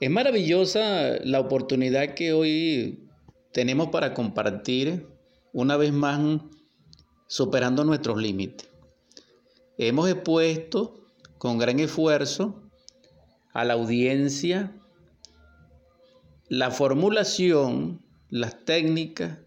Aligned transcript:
Es 0.00 0.10
maravillosa 0.10 1.18
la 1.22 1.40
oportunidad 1.40 2.14
que 2.14 2.32
hoy 2.32 3.08
tenemos 3.52 3.88
para 3.88 4.12
compartir 4.12 5.06
una 5.52 5.76
vez 5.76 5.92
más 5.92 6.40
superando 7.28 7.84
nuestros 7.84 8.20
límites. 8.20 8.68
Hemos 9.78 10.10
expuesto 10.10 11.06
con 11.38 11.58
gran 11.58 11.78
esfuerzo 11.78 12.62
a 13.52 13.64
la 13.64 13.74
audiencia 13.74 14.72
la 16.48 16.70
formulación, 16.70 18.02
las 18.28 18.64
técnicas, 18.64 19.38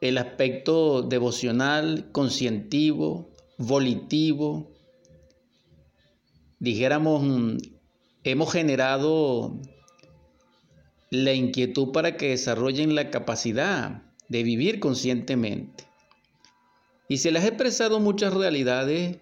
el 0.00 0.18
aspecto 0.18 1.02
devocional, 1.02 2.10
conscientivo, 2.12 3.30
volitivo, 3.56 4.70
dijéramos, 6.58 7.22
hemos 8.30 8.52
generado 8.52 9.58
la 11.10 11.32
inquietud 11.32 11.92
para 11.92 12.16
que 12.16 12.30
desarrollen 12.30 12.94
la 12.94 13.10
capacidad 13.10 14.02
de 14.28 14.42
vivir 14.42 14.80
conscientemente. 14.80 15.84
Y 17.08 17.18
se 17.18 17.30
les 17.30 17.44
ha 17.44 17.48
expresado 17.48 18.00
muchas 18.00 18.34
realidades 18.34 19.18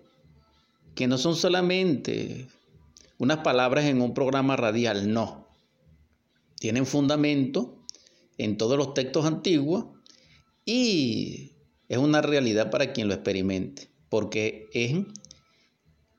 que 0.95 1.07
no 1.07 1.19
son 1.19 1.37
solamente 1.37 2.49
unas 3.19 3.39
palabras 3.39 3.85
en 3.85 4.03
un 4.03 4.13
programa 4.13 4.57
radial, 4.57 5.13
no. 5.13 5.47
Tienen 6.59 6.87
fundamento 6.87 7.79
en 8.39 8.57
todos 8.57 8.77
los 8.77 8.95
textos 8.95 9.25
antiguos 9.25 9.87
y 10.65 11.53
es 11.89 11.99
una 11.99 12.23
realidad 12.23 12.71
para 12.71 12.93
quien 12.93 13.07
lo 13.07 13.15
experimente, 13.15 13.89
porque 14.09 14.69
es 14.73 14.97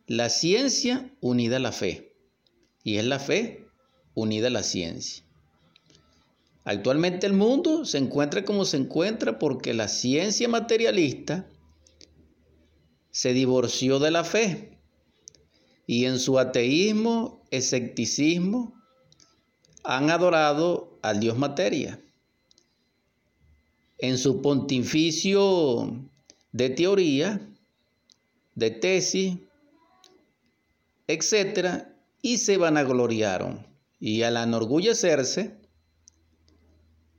la 0.06 0.30
ciencia 0.30 1.12
unida 1.20 1.58
a 1.58 1.60
la 1.60 1.74
fe 1.74 2.07
y 2.84 2.98
es 2.98 3.06
la 3.06 3.20
fe 3.20 3.68
unida 4.14 4.48
a 4.48 4.52
la 4.52 4.64
ciencia. 4.64 5.24
Actualmente 6.64 7.26
el 7.28 7.34
mundo 7.34 7.86
se 7.86 7.98
encuentra 7.98 8.44
como 8.44 8.66
se 8.66 8.78
encuentra 8.78 9.40
porque 9.40 9.74
la 9.74 9.88
ciencia 9.88 10.50
materialista 10.50 11.50
se 13.10 13.34
divorció 13.34 14.00
de 14.00 14.12
la 14.12 14.24
fe 14.24 14.78
y 15.88 16.06
en 16.06 16.20
su 16.20 16.38
ateísmo, 16.38 17.42
escepticismo, 17.50 18.74
han 19.84 20.10
adorado 20.10 21.00
al 21.02 21.22
Dios 21.22 21.38
materia. 21.38 22.04
En 23.98 24.18
su 24.18 24.42
pontificio 24.42 26.10
de 26.52 26.70
teoría, 26.70 27.50
de 28.54 28.72
tesis, 28.72 29.38
etcétera, 31.08 31.97
y 32.28 32.40
se 32.40 32.58
vanagloriaron. 32.58 33.66
Y 34.02 34.24
al 34.24 34.36
enorgullecerse, 34.36 35.62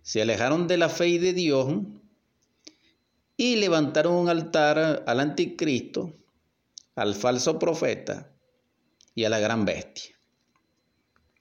se 0.02 0.20
alejaron 0.20 0.68
de 0.68 0.76
la 0.76 0.90
fe 0.90 1.08
y 1.08 1.18
de 1.18 1.32
Dios 1.32 1.74
y 3.38 3.56
levantaron 3.56 4.12
un 4.12 4.28
altar 4.28 5.04
al 5.06 5.20
anticristo, 5.20 6.14
al 6.94 7.14
falso 7.14 7.58
profeta 7.58 8.30
y 9.14 9.24
a 9.24 9.30
la 9.30 9.38
gran 9.38 9.64
bestia. 9.64 10.14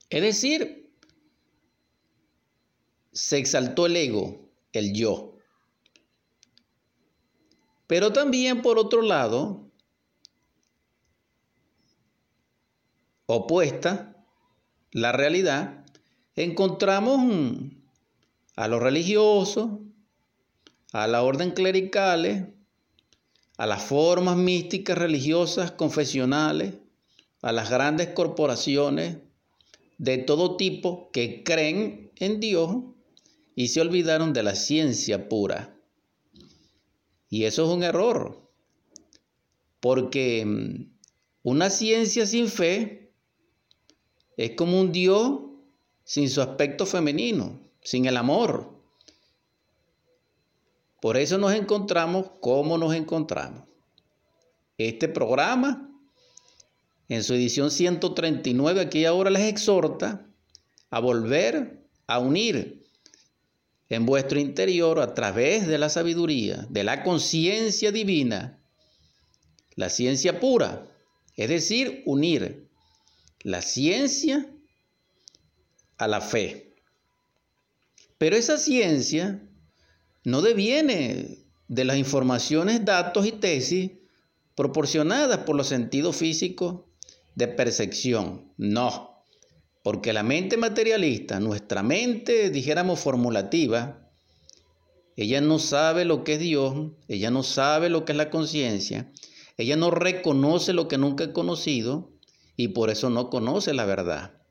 Es 0.10 0.22
decir, 0.22 0.94
se 3.12 3.38
exaltó 3.38 3.88
el 3.88 3.98
ego, 3.98 4.50
el 4.72 4.94
yo. 4.94 5.38
Pero 7.86 8.14
también 8.14 8.62
por 8.62 8.80
otro 8.80 9.02
lado, 9.02 9.67
opuesta, 13.28 14.16
la 14.92 15.12
realidad, 15.12 15.86
encontramos 16.36 17.22
a 18.56 18.68
los 18.68 18.82
religiosos, 18.82 19.70
a 20.94 21.08
la 21.08 21.22
orden 21.22 21.52
clericales, 21.52 22.46
a 23.58 23.66
las 23.66 23.84
formas 23.84 24.38
místicas 24.38 24.98
religiosas 24.98 25.72
confesionales, 25.72 26.76
a 27.42 27.52
las 27.52 27.70
grandes 27.70 28.10
corporaciones 28.10 29.18
de 29.98 30.18
todo 30.20 30.58
tipo 30.58 31.12
que 31.12 31.44
creen 31.44 32.12
en 32.16 32.40
Dios 32.40 32.78
y 33.56 33.68
se 33.68 33.82
olvidaron 33.82 34.34
de 34.34 34.44
la 34.44 34.56
ciencia 34.56 35.28
pura. 35.28 35.76
Y 37.30 37.44
eso 37.44 37.66
es 37.66 37.70
un 37.70 37.84
error, 37.84 38.50
porque 39.82 40.46
mm, 40.46 40.98
una 41.44 41.70
ciencia 41.70 42.26
sin 42.26 42.48
fe 42.48 43.07
es 44.38 44.52
como 44.52 44.80
un 44.80 44.92
Dios 44.92 45.42
sin 46.04 46.30
su 46.30 46.42
aspecto 46.42 46.86
femenino, 46.86 47.60
sin 47.82 48.06
el 48.06 48.16
amor. 48.16 48.72
Por 51.02 51.18
eso 51.18 51.38
nos 51.38 51.54
encontramos 51.54 52.28
como 52.40 52.78
nos 52.78 52.94
encontramos. 52.94 53.64
Este 54.78 55.08
programa, 55.08 55.90
en 57.10 57.24
su 57.24 57.34
edición 57.34 57.72
139, 57.72 58.80
aquí 58.80 59.06
ahora 59.06 59.32
les 59.32 59.44
exhorta 59.44 60.26
a 60.92 61.00
volver 61.00 61.84
a 62.06 62.20
unir 62.20 62.86
en 63.90 64.06
vuestro 64.06 64.40
interior 64.40 65.00
a 65.00 65.14
través 65.14 65.66
de 65.66 65.78
la 65.78 65.90
sabiduría, 65.90 66.68
de 66.70 66.84
la 66.84 67.04
conciencia 67.04 67.92
divina, 67.92 68.62
la 69.76 69.90
ciencia 69.90 70.40
pura, 70.40 70.88
es 71.36 71.50
decir, 71.50 72.04
unir 72.06 72.67
la 73.44 73.62
ciencia 73.62 74.48
a 75.98 76.08
la 76.08 76.22
fe. 76.22 76.76
Pero 78.18 78.36
esa 78.36 78.58
ciencia 78.58 79.48
no 80.24 80.42
deviene 80.42 81.46
de 81.68 81.86
las 81.86 81.98
informaciones, 81.98 82.86
datos 82.86 83.26
y 83.26 83.32
tesis 83.32 83.92
proporcionadas 84.56 85.40
por 85.40 85.56
los 85.56 85.68
sentidos 85.68 86.16
físicos 86.16 86.86
de 87.36 87.48
percepción. 87.48 88.52
No, 88.58 89.24
porque 89.84 90.14
la 90.14 90.24
mente 90.24 90.58
materialista, 90.58 91.40
nuestra 91.40 91.84
mente, 91.84 92.50
dijéramos, 92.50 93.00
formulativa, 93.00 94.10
ella 95.16 95.42
no 95.42 95.60
sabe 95.60 96.06
lo 96.06 96.24
que 96.24 96.34
es 96.34 96.40
Dios, 96.40 96.92
ella 97.08 97.32
no 97.32 97.44
sabe 97.44 97.90
lo 97.90 98.04
que 98.04 98.12
es 98.12 98.18
la 98.18 98.30
conciencia, 98.30 99.12
ella 99.58 99.76
no 99.76 99.92
reconoce 99.92 100.74
lo 100.74 100.88
que 100.88 100.98
nunca 100.98 101.26
ha 101.26 101.34
conocido, 101.34 102.17
y 102.58 102.70
por 102.70 102.90
eso 102.90 103.10
no 103.10 103.30
conoce 103.30 103.74
la 103.74 103.86
verdad. 103.86 104.42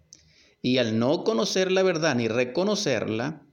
Y 0.62 0.78
al 0.78 0.98
no 0.98 1.24
conocer 1.24 1.70
la 1.70 1.82
verdad 1.82 2.14
ni 2.14 2.28
reconocerla, 2.28 3.46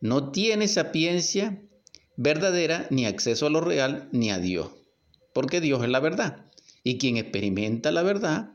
no 0.00 0.30
tiene 0.30 0.68
sapiencia 0.68 1.62
verdadera 2.16 2.86
ni 2.90 3.06
acceso 3.06 3.46
a 3.46 3.50
lo 3.50 3.60
real 3.60 4.08
ni 4.12 4.30
a 4.30 4.38
Dios, 4.38 4.70
porque 5.32 5.60
Dios 5.60 5.82
es 5.82 5.88
la 5.88 6.00
verdad. 6.00 6.46
Y 6.84 6.98
quien 6.98 7.16
experimenta 7.16 7.90
la 7.90 8.02
verdad 8.02 8.52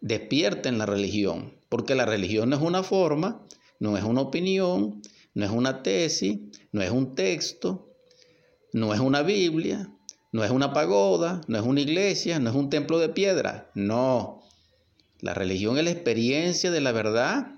despierta 0.00 0.68
en 0.68 0.76
la 0.76 0.86
religión, 0.86 1.58
porque 1.70 1.94
la 1.94 2.04
religión 2.04 2.50
no 2.50 2.56
es 2.56 2.62
una 2.62 2.82
forma, 2.82 3.42
no 3.80 3.96
es 3.96 4.04
una 4.04 4.20
opinión, 4.20 5.02
no 5.32 5.44
es 5.44 5.50
una 5.50 5.82
tesis, 5.82 6.40
no 6.72 6.82
es 6.82 6.90
un 6.90 7.14
texto, 7.14 7.90
no 8.72 8.92
es 8.92 9.00
una 9.00 9.22
Biblia, 9.22 9.93
no 10.34 10.42
es 10.42 10.50
una 10.50 10.72
pagoda, 10.72 11.42
no 11.46 11.58
es 11.58 11.64
una 11.64 11.80
iglesia, 11.80 12.40
no 12.40 12.50
es 12.50 12.56
un 12.56 12.68
templo 12.68 12.98
de 12.98 13.08
piedra. 13.08 13.70
No. 13.76 14.42
La 15.20 15.32
religión 15.32 15.78
es 15.78 15.84
la 15.84 15.92
experiencia 15.92 16.72
de 16.72 16.80
la 16.80 16.90
verdad 16.90 17.52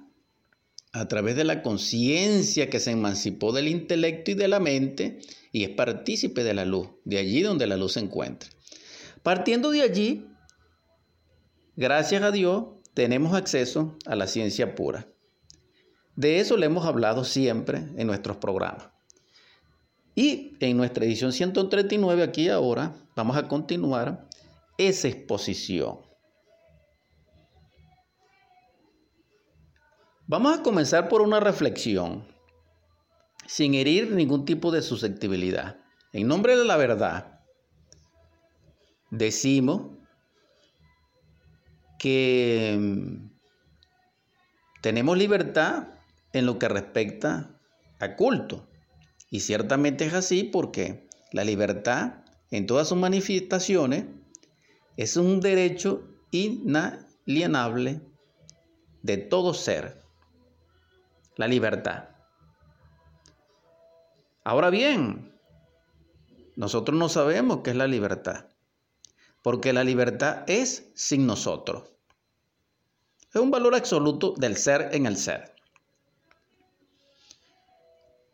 a 0.92 1.08
través 1.08 1.36
de 1.36 1.44
la 1.44 1.62
conciencia 1.62 2.68
que 2.68 2.78
se 2.78 2.90
emancipó 2.90 3.52
del 3.52 3.68
intelecto 3.68 4.32
y 4.32 4.34
de 4.34 4.48
la 4.48 4.60
mente 4.60 5.20
y 5.52 5.64
es 5.64 5.70
partícipe 5.70 6.44
de 6.44 6.52
la 6.52 6.66
luz, 6.66 6.90
de 7.06 7.16
allí 7.16 7.40
donde 7.40 7.66
la 7.66 7.78
luz 7.78 7.94
se 7.94 8.00
encuentra. 8.00 8.50
Partiendo 9.22 9.70
de 9.70 9.80
allí, 9.80 10.26
gracias 11.76 12.22
a 12.24 12.30
Dios, 12.30 12.66
tenemos 12.92 13.34
acceso 13.34 13.96
a 14.04 14.16
la 14.16 14.26
ciencia 14.26 14.74
pura. 14.74 15.08
De 16.14 16.40
eso 16.40 16.58
le 16.58 16.66
hemos 16.66 16.84
hablado 16.84 17.24
siempre 17.24 17.78
en 17.96 18.06
nuestros 18.06 18.36
programas. 18.36 18.95
Y 20.18 20.56
en 20.60 20.78
nuestra 20.78 21.04
edición 21.04 21.30
139, 21.30 22.22
aquí 22.22 22.48
ahora, 22.48 22.96
vamos 23.14 23.36
a 23.36 23.46
continuar 23.48 24.26
esa 24.78 25.08
exposición. 25.08 25.98
Vamos 30.26 30.58
a 30.58 30.62
comenzar 30.62 31.10
por 31.10 31.20
una 31.20 31.38
reflexión, 31.38 32.26
sin 33.46 33.74
herir 33.74 34.10
ningún 34.12 34.46
tipo 34.46 34.70
de 34.70 34.80
susceptibilidad. 34.80 35.76
En 36.14 36.26
nombre 36.26 36.56
de 36.56 36.64
la 36.64 36.78
verdad, 36.78 37.42
decimos 39.10 39.98
que 41.98 42.74
mm, 42.80 43.28
tenemos 44.80 45.18
libertad 45.18 45.88
en 46.32 46.46
lo 46.46 46.58
que 46.58 46.68
respecta 46.68 47.60
a 48.00 48.16
culto. 48.16 48.66
Y 49.30 49.40
ciertamente 49.40 50.06
es 50.06 50.14
así 50.14 50.44
porque 50.44 51.08
la 51.32 51.44
libertad 51.44 52.24
en 52.50 52.66
todas 52.66 52.88
sus 52.88 52.98
manifestaciones 52.98 54.06
es 54.96 55.16
un 55.16 55.40
derecho 55.40 56.08
inalienable 56.30 58.00
de 59.02 59.16
todo 59.18 59.52
ser, 59.54 60.02
la 61.36 61.48
libertad. 61.48 62.08
Ahora 64.44 64.70
bien, 64.70 65.34
nosotros 66.54 66.96
no 66.98 67.08
sabemos 67.08 67.60
qué 67.62 67.70
es 67.70 67.76
la 67.76 67.88
libertad, 67.88 68.46
porque 69.42 69.72
la 69.72 69.84
libertad 69.84 70.44
es 70.46 70.90
sin 70.94 71.26
nosotros. 71.26 71.90
Es 73.34 73.40
un 73.40 73.50
valor 73.50 73.74
absoluto 73.74 74.34
del 74.38 74.56
ser 74.56 74.90
en 74.92 75.04
el 75.04 75.16
ser. 75.16 75.55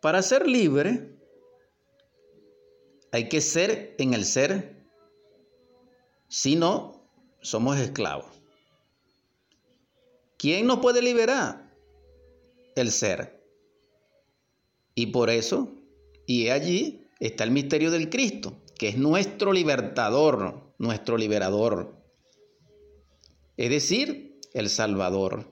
Para 0.02 0.20
ser 0.20 0.48
libre, 0.48 1.16
hay 3.12 3.28
que 3.28 3.40
ser 3.40 3.94
en 4.00 4.14
el 4.14 4.24
ser, 4.24 4.84
si 6.26 6.56
no, 6.56 7.08
somos 7.40 7.78
esclavos. 7.78 8.26
¿Quién 10.38 10.66
nos 10.66 10.80
puede 10.80 11.02
liberar? 11.02 11.72
El 12.74 12.90
ser. 12.90 13.46
Y 14.96 15.06
por 15.06 15.30
eso, 15.30 15.72
y 16.26 16.48
allí 16.48 17.06
está 17.20 17.44
el 17.44 17.52
misterio 17.52 17.92
del 17.92 18.10
Cristo, 18.10 18.60
que 18.76 18.88
es 18.88 18.98
nuestro 18.98 19.52
libertador, 19.52 20.74
nuestro 20.78 21.16
liberador. 21.16 21.94
Es 23.56 23.70
decir, 23.70 24.40
el 24.52 24.68
Salvador. 24.68 25.51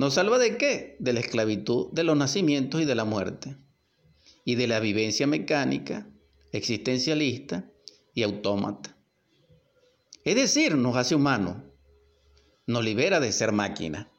¿Nos 0.00 0.14
salva 0.14 0.38
de 0.38 0.56
qué? 0.56 0.96
De 0.98 1.12
la 1.12 1.20
esclavitud, 1.20 1.92
de 1.92 2.04
los 2.04 2.16
nacimientos 2.16 2.80
y 2.80 2.86
de 2.86 2.94
la 2.94 3.04
muerte, 3.04 3.58
y 4.46 4.54
de 4.54 4.66
la 4.66 4.80
vivencia 4.80 5.26
mecánica, 5.26 6.08
existencialista 6.52 7.70
y 8.14 8.22
autómata. 8.22 8.96
Es 10.24 10.36
decir, 10.36 10.74
nos 10.76 10.96
hace 10.96 11.14
humanos, 11.14 11.58
nos 12.66 12.82
libera 12.82 13.20
de 13.20 13.30
ser 13.30 13.52
máquina. 13.52 14.10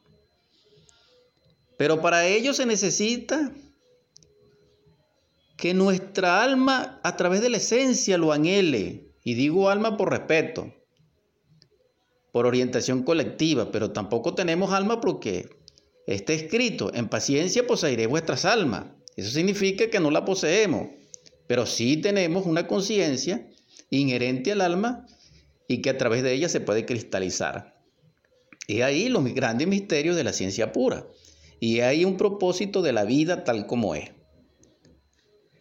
Pero 1.78 2.00
para 2.00 2.28
ello 2.28 2.54
se 2.54 2.64
necesita 2.64 3.52
que 5.56 5.74
nuestra 5.74 6.44
alma 6.44 7.00
a 7.02 7.16
través 7.16 7.40
de 7.40 7.50
la 7.50 7.56
esencia 7.56 8.18
lo 8.18 8.30
anhele. 8.30 9.10
Y 9.24 9.34
digo 9.34 9.68
alma 9.68 9.96
por 9.96 10.10
respeto, 10.10 10.72
por 12.30 12.46
orientación 12.46 13.02
colectiva, 13.02 13.72
pero 13.72 13.90
tampoco 13.90 14.36
tenemos 14.36 14.72
alma 14.72 15.00
porque 15.00 15.60
está 16.06 16.32
escrito, 16.32 16.92
en 16.94 17.08
paciencia 17.08 17.66
poseeré 17.66 18.06
vuestras 18.06 18.44
almas. 18.44 18.86
Eso 19.16 19.30
significa 19.30 19.88
que 19.90 20.00
no 20.00 20.10
la 20.10 20.24
poseemos, 20.24 20.88
pero 21.46 21.66
sí 21.66 21.96
tenemos 21.98 22.46
una 22.46 22.66
conciencia 22.66 23.48
inherente 23.90 24.52
al 24.52 24.62
alma 24.62 25.06
y 25.68 25.82
que 25.82 25.90
a 25.90 25.98
través 25.98 26.22
de 26.22 26.32
ella 26.32 26.48
se 26.48 26.60
puede 26.60 26.86
cristalizar. 26.86 27.80
Y 28.66 28.80
ahí 28.80 29.08
los 29.08 29.24
grandes 29.34 29.68
misterios 29.68 30.16
de 30.16 30.24
la 30.24 30.32
ciencia 30.32 30.72
pura. 30.72 31.06
Y 31.60 31.80
hay 31.80 32.04
un 32.04 32.16
propósito 32.16 32.82
de 32.82 32.92
la 32.92 33.04
vida 33.04 33.44
tal 33.44 33.66
como 33.66 33.94
es. 33.94 34.10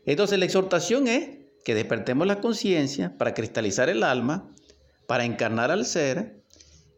Entonces 0.06 0.40
la 0.40 0.46
exhortación 0.46 1.08
es 1.08 1.30
que 1.64 1.76
despertemos 1.76 2.26
la 2.26 2.42
conciencia 2.42 3.18
para 3.18 3.34
cristalizar 3.34 3.90
el 3.90 4.04
alma, 4.04 4.52
para 5.08 5.26
encarnar 5.26 5.72
al 5.72 5.86
ser 5.86 6.44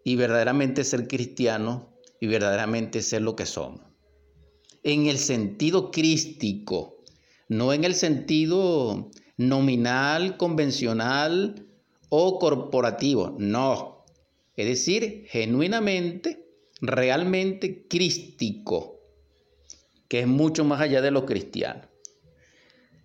y 0.05 0.15
verdaderamente 0.15 0.83
ser 0.83 1.07
cristianos 1.07 1.92
y 2.23 2.27
verdaderamente 2.27 3.01
ser 3.01 3.21
lo 3.21 3.35
que 3.35 3.45
somos. 3.45 3.81
En 4.81 5.07
el 5.07 5.17
sentido 5.17 5.91
crístico, 5.91 7.03
no 7.49 7.73
en 7.73 7.83
el 7.83 7.95
sentido 7.95 9.11
nominal, 9.35 10.37
convencional 10.37 11.67
o 12.07 12.39
corporativo, 12.39 13.35
no. 13.39 14.05
Es 14.55 14.67
decir, 14.67 15.25
genuinamente, 15.27 16.47
realmente 16.79 17.89
crístico, 17.89 19.01
que 20.07 20.21
es 20.21 20.27
mucho 20.27 20.63
más 20.63 20.79
allá 20.79 21.01
de 21.01 21.11
lo 21.11 21.25
cristiano. 21.25 21.89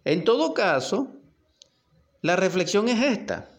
En 0.05 0.23
todo 0.23 0.55
caso, 0.55 1.17
la 2.23 2.37
reflexión 2.37 2.89
es 2.89 3.03
esta. 3.03 3.51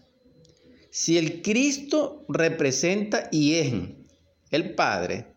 Si 0.89 1.17
el 1.17 1.41
Cristo 1.41 2.23
representa 2.29 3.27
y 3.29 3.55
es 3.55 3.73
el 4.51 4.73
Padre, 4.73 5.35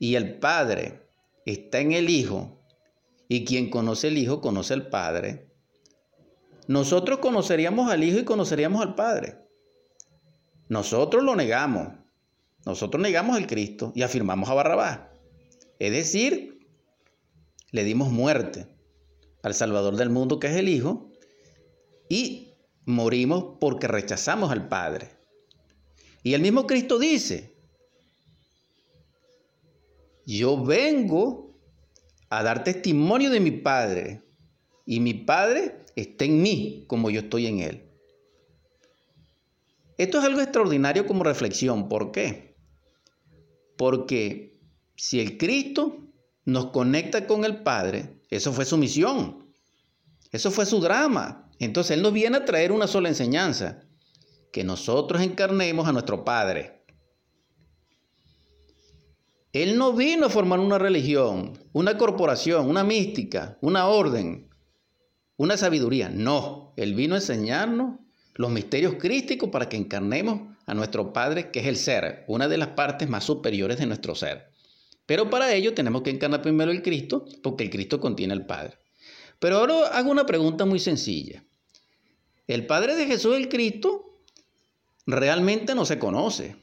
y 0.00 0.16
el 0.16 0.38
Padre 0.38 1.06
está 1.46 1.78
en 1.78 1.92
el 1.92 2.08
Hijo, 2.10 2.58
y 3.28 3.44
quien 3.44 3.70
conoce 3.70 4.08
el 4.08 4.18
Hijo 4.18 4.40
conoce 4.40 4.74
al 4.74 4.88
Padre, 4.88 5.52
nosotros 6.66 7.18
conoceríamos 7.18 7.90
al 7.92 8.02
Hijo 8.02 8.18
y 8.18 8.24
conoceríamos 8.24 8.80
al 8.80 8.94
Padre. 8.96 9.38
Nosotros 10.68 11.22
lo 11.22 11.36
negamos. 11.36 11.88
Nosotros 12.64 13.02
negamos 13.02 13.36
al 13.36 13.46
Cristo 13.46 13.92
y 13.94 14.02
afirmamos 14.02 14.48
a 14.48 14.54
Barrabás. 14.54 15.00
Es 15.78 15.92
decir, 15.92 16.66
le 17.70 17.84
dimos 17.84 18.10
muerte 18.10 18.66
al 19.42 19.54
Salvador 19.54 19.96
del 19.96 20.10
mundo 20.10 20.40
que 20.40 20.46
es 20.46 20.56
el 20.56 20.68
Hijo 20.68 21.10
y 22.08 22.54
morimos 22.86 23.58
porque 23.60 23.86
rechazamos 23.86 24.50
al 24.50 24.68
Padre. 24.68 25.10
Y 26.22 26.34
el 26.34 26.42
mismo 26.42 26.66
Cristo 26.66 26.98
dice, 26.98 27.49
yo 30.38 30.62
vengo 30.62 31.56
a 32.28 32.42
dar 32.42 32.64
testimonio 32.64 33.30
de 33.30 33.40
mi 33.40 33.50
Padre 33.50 34.22
y 34.86 35.00
mi 35.00 35.14
Padre 35.14 35.84
está 35.96 36.24
en 36.24 36.42
mí 36.42 36.84
como 36.86 37.10
yo 37.10 37.20
estoy 37.20 37.46
en 37.46 37.60
Él. 37.60 37.90
Esto 39.98 40.18
es 40.18 40.24
algo 40.24 40.40
extraordinario 40.40 41.06
como 41.06 41.24
reflexión. 41.24 41.88
¿Por 41.88 42.12
qué? 42.12 42.56
Porque 43.76 44.58
si 44.96 45.20
el 45.20 45.36
Cristo 45.36 45.98
nos 46.44 46.66
conecta 46.66 47.26
con 47.26 47.44
el 47.44 47.62
Padre, 47.62 48.20
eso 48.30 48.52
fue 48.52 48.64
su 48.64 48.78
misión, 48.78 49.52
eso 50.32 50.50
fue 50.50 50.64
su 50.64 50.80
drama, 50.80 51.50
entonces 51.58 51.96
Él 51.96 52.02
nos 52.02 52.12
viene 52.12 52.38
a 52.38 52.44
traer 52.44 52.72
una 52.72 52.86
sola 52.86 53.08
enseñanza, 53.08 53.82
que 54.52 54.64
nosotros 54.64 55.22
encarnemos 55.22 55.86
a 55.86 55.92
nuestro 55.92 56.24
Padre. 56.24 56.79
Él 59.52 59.76
no 59.76 59.92
vino 59.92 60.26
a 60.26 60.30
formar 60.30 60.60
una 60.60 60.78
religión, 60.78 61.58
una 61.72 61.98
corporación, 61.98 62.68
una 62.68 62.84
mística, 62.84 63.58
una 63.60 63.88
orden, 63.88 64.48
una 65.36 65.56
sabiduría. 65.56 66.08
No, 66.08 66.72
Él 66.76 66.94
vino 66.94 67.14
a 67.14 67.18
enseñarnos 67.18 67.98
los 68.34 68.50
misterios 68.50 68.94
crísticos 68.94 69.50
para 69.50 69.68
que 69.68 69.76
encarnemos 69.76 70.56
a 70.66 70.74
nuestro 70.74 71.12
Padre, 71.12 71.50
que 71.50 71.60
es 71.60 71.66
el 71.66 71.76
ser, 71.76 72.24
una 72.28 72.46
de 72.46 72.58
las 72.58 72.68
partes 72.68 73.08
más 73.08 73.24
superiores 73.24 73.78
de 73.78 73.86
nuestro 73.86 74.14
ser. 74.14 74.52
Pero 75.04 75.28
para 75.28 75.52
ello 75.52 75.74
tenemos 75.74 76.02
que 76.02 76.10
encarnar 76.10 76.42
primero 76.42 76.70
el 76.70 76.82
Cristo, 76.82 77.24
porque 77.42 77.64
el 77.64 77.70
Cristo 77.70 77.98
contiene 77.98 78.34
al 78.34 78.46
Padre. 78.46 78.78
Pero 79.40 79.56
ahora 79.56 79.88
hago 79.88 80.12
una 80.12 80.26
pregunta 80.26 80.64
muy 80.64 80.78
sencilla. 80.78 81.42
El 82.46 82.66
Padre 82.66 82.94
de 82.94 83.06
Jesús 83.06 83.34
el 83.36 83.48
Cristo 83.48 84.22
realmente 85.06 85.74
no 85.74 85.84
se 85.84 85.98
conoce. 85.98 86.56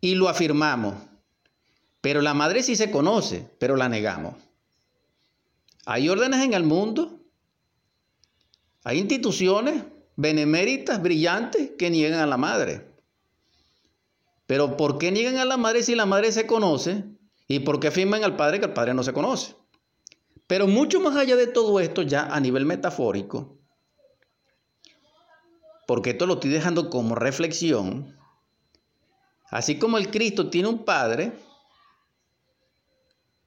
Y 0.00 0.14
lo 0.14 0.28
afirmamos. 0.28 0.94
Pero 2.00 2.20
la 2.20 2.34
madre 2.34 2.62
sí 2.62 2.76
se 2.76 2.90
conoce, 2.90 3.50
pero 3.58 3.76
la 3.76 3.88
negamos. 3.88 4.34
Hay 5.86 6.08
órdenes 6.08 6.40
en 6.44 6.54
el 6.54 6.62
mundo. 6.62 7.20
Hay 8.84 8.98
instituciones 8.98 9.82
beneméritas, 10.16 11.02
brillantes, 11.02 11.72
que 11.78 11.90
niegan 11.90 12.20
a 12.20 12.26
la 12.26 12.36
madre. 12.36 12.86
Pero 14.46 14.76
¿por 14.76 14.98
qué 14.98 15.10
niegan 15.10 15.38
a 15.38 15.44
la 15.44 15.56
madre 15.56 15.82
si 15.82 15.94
la 15.94 16.06
madre 16.06 16.32
se 16.32 16.46
conoce? 16.46 17.04
¿Y 17.48 17.60
por 17.60 17.80
qué 17.80 17.88
afirman 17.88 18.24
al 18.24 18.36
padre 18.36 18.60
que 18.60 18.66
el 18.66 18.72
padre 18.72 18.94
no 18.94 19.02
se 19.02 19.12
conoce? 19.12 19.56
Pero 20.46 20.68
mucho 20.68 21.00
más 21.00 21.16
allá 21.16 21.36
de 21.36 21.48
todo 21.48 21.80
esto, 21.80 22.02
ya 22.02 22.26
a 22.26 22.38
nivel 22.40 22.66
metafórico, 22.66 23.58
porque 25.86 26.10
esto 26.10 26.26
lo 26.26 26.34
estoy 26.34 26.50
dejando 26.50 26.90
como 26.90 27.14
reflexión, 27.14 28.15
así 29.50 29.78
como 29.78 29.98
el 29.98 30.10
Cristo 30.10 30.50
tiene 30.50 30.68
un 30.68 30.84
padre, 30.84 31.32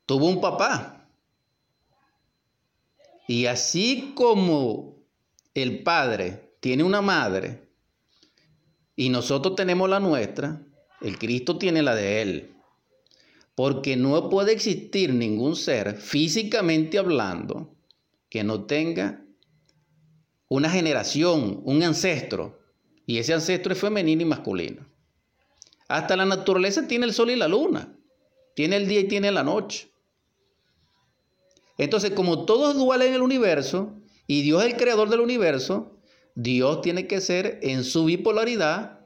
tuvo 0.05 0.27
un 0.27 0.41
papá. 0.41 1.07
Y 3.27 3.45
así 3.45 4.13
como 4.15 4.95
el 5.53 5.83
padre 5.83 6.55
tiene 6.59 6.83
una 6.83 7.01
madre 7.01 7.69
y 8.95 9.09
nosotros 9.09 9.55
tenemos 9.55 9.89
la 9.89 9.99
nuestra, 9.99 10.61
el 10.99 11.17
Cristo 11.17 11.57
tiene 11.57 11.81
la 11.81 11.95
de 11.95 12.21
él. 12.21 12.55
Porque 13.55 13.95
no 13.95 14.29
puede 14.29 14.51
existir 14.51 15.13
ningún 15.13 15.55
ser, 15.55 15.95
físicamente 15.95 16.97
hablando, 16.97 17.75
que 18.29 18.43
no 18.43 18.65
tenga 18.65 19.23
una 20.49 20.69
generación, 20.69 21.61
un 21.63 21.83
ancestro. 21.83 22.59
Y 23.05 23.19
ese 23.19 23.33
ancestro 23.33 23.71
es 23.71 23.79
femenino 23.79 24.21
y 24.21 24.25
masculino. 24.25 24.85
Hasta 25.89 26.15
la 26.15 26.25
naturaleza 26.25 26.87
tiene 26.87 27.07
el 27.07 27.13
sol 27.13 27.31
y 27.31 27.35
la 27.35 27.47
luna. 27.47 27.97
Tiene 28.55 28.77
el 28.77 28.87
día 28.87 29.01
y 29.01 29.07
tiene 29.07 29.31
la 29.31 29.43
noche. 29.43 29.91
Entonces, 31.77 32.11
como 32.11 32.45
todo 32.45 32.71
es 32.71 32.77
dual 32.77 33.01
en 33.01 33.13
el 33.13 33.21
universo, 33.21 33.97
y 34.27 34.43
Dios 34.43 34.63
es 34.63 34.73
el 34.73 34.77
creador 34.77 35.09
del 35.09 35.21
universo, 35.21 35.99
Dios 36.35 36.81
tiene 36.81 37.07
que 37.07 37.21
ser 37.21 37.59
en 37.63 37.83
su 37.83 38.05
bipolaridad 38.05 38.99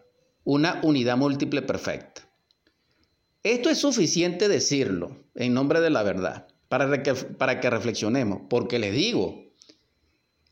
una 0.44 0.82
unidad 0.84 1.16
múltiple 1.16 1.62
perfecta. 1.62 2.30
Esto 3.44 3.70
es 3.70 3.78
suficiente 3.78 4.50
decirlo 4.50 5.24
en 5.36 5.54
nombre 5.54 5.80
de 5.80 5.90
la 5.90 6.04
verdad, 6.04 6.48
para 6.68 7.02
que, 7.02 7.14
para 7.14 7.62
que 7.62 7.70
reflexionemos, 7.70 8.42
porque 8.50 8.80
les 8.80 8.94
digo, 8.94 9.46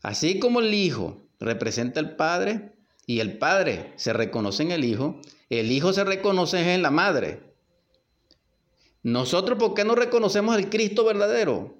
así 0.02 0.38
como 0.38 0.60
el 0.60 0.72
Hijo 0.72 1.28
representa 1.40 2.00
al 2.00 2.16
Padre 2.16 2.72
y 3.06 3.20
el 3.20 3.36
Padre 3.36 3.92
se 3.96 4.12
reconoce 4.12 4.62
en 4.62 4.70
el 4.70 4.84
Hijo, 4.84 5.20
el 5.60 5.70
Hijo 5.70 5.92
se 5.92 6.04
reconoce 6.04 6.72
en 6.72 6.80
la 6.80 6.90
Madre. 6.90 7.40
Nosotros, 9.02 9.58
¿por 9.58 9.74
qué 9.74 9.84
no 9.84 9.94
reconocemos 9.94 10.54
al 10.54 10.70
Cristo 10.70 11.04
verdadero? 11.04 11.76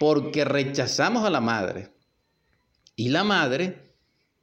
Porque 0.00 0.46
rechazamos 0.46 1.24
a 1.24 1.30
la 1.30 1.42
Madre. 1.42 1.90
Y 2.96 3.10
la 3.10 3.22
Madre 3.22 3.92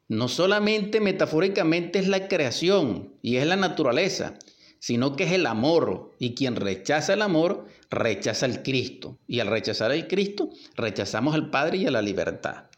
no 0.07 0.27
solamente 0.27 0.99
metafóricamente 0.99 1.97
es 1.97 2.07
la 2.07 2.27
creación 2.27 3.15
y 3.23 3.37
es 3.37 3.47
la 3.47 3.55
naturaleza, 3.55 4.37
sino 4.77 5.15
que 5.15 5.23
es 5.23 5.31
el 5.31 5.47
amor. 5.47 6.11
Y 6.19 6.35
quien 6.35 6.55
rechaza 6.55 7.13
el 7.13 7.23
amor, 7.23 7.65
rechaza 7.89 8.45
al 8.45 8.61
Cristo. 8.61 9.17
Y 9.27 9.39
al 9.39 9.47
rechazar 9.47 9.89
al 9.89 10.07
Cristo, 10.07 10.49
rechazamos 10.75 11.33
al 11.33 11.49
Padre 11.49 11.77
y 11.79 11.87
a 11.87 11.91
la 11.91 12.03
libertad. 12.03 12.68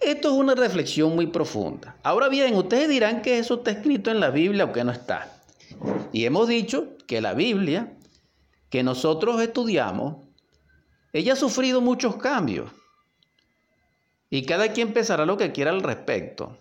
Esto 0.00 0.28
es 0.28 0.34
una 0.34 0.54
reflexión 0.54 1.14
muy 1.14 1.26
profunda. 1.26 1.96
Ahora 2.02 2.28
bien, 2.28 2.54
ustedes 2.54 2.88
dirán 2.88 3.22
que 3.22 3.38
eso 3.38 3.56
está 3.56 3.70
escrito 3.70 4.10
en 4.10 4.20
la 4.20 4.30
Biblia 4.30 4.64
o 4.64 4.72
que 4.72 4.84
no 4.84 4.92
está. 4.92 5.40
Y 6.12 6.24
hemos 6.24 6.48
dicho 6.48 6.96
que 7.06 7.20
la 7.20 7.34
Biblia 7.34 7.96
que 8.70 8.82
nosotros 8.84 9.42
estudiamos, 9.42 10.24
ella 11.12 11.34
ha 11.34 11.36
sufrido 11.36 11.80
muchos 11.80 12.16
cambios. 12.16 12.70
Y 14.30 14.46
cada 14.46 14.72
quien 14.72 14.92
pensará 14.92 15.26
lo 15.26 15.36
que 15.36 15.50
quiera 15.50 15.72
al 15.72 15.82
respecto. 15.82 16.56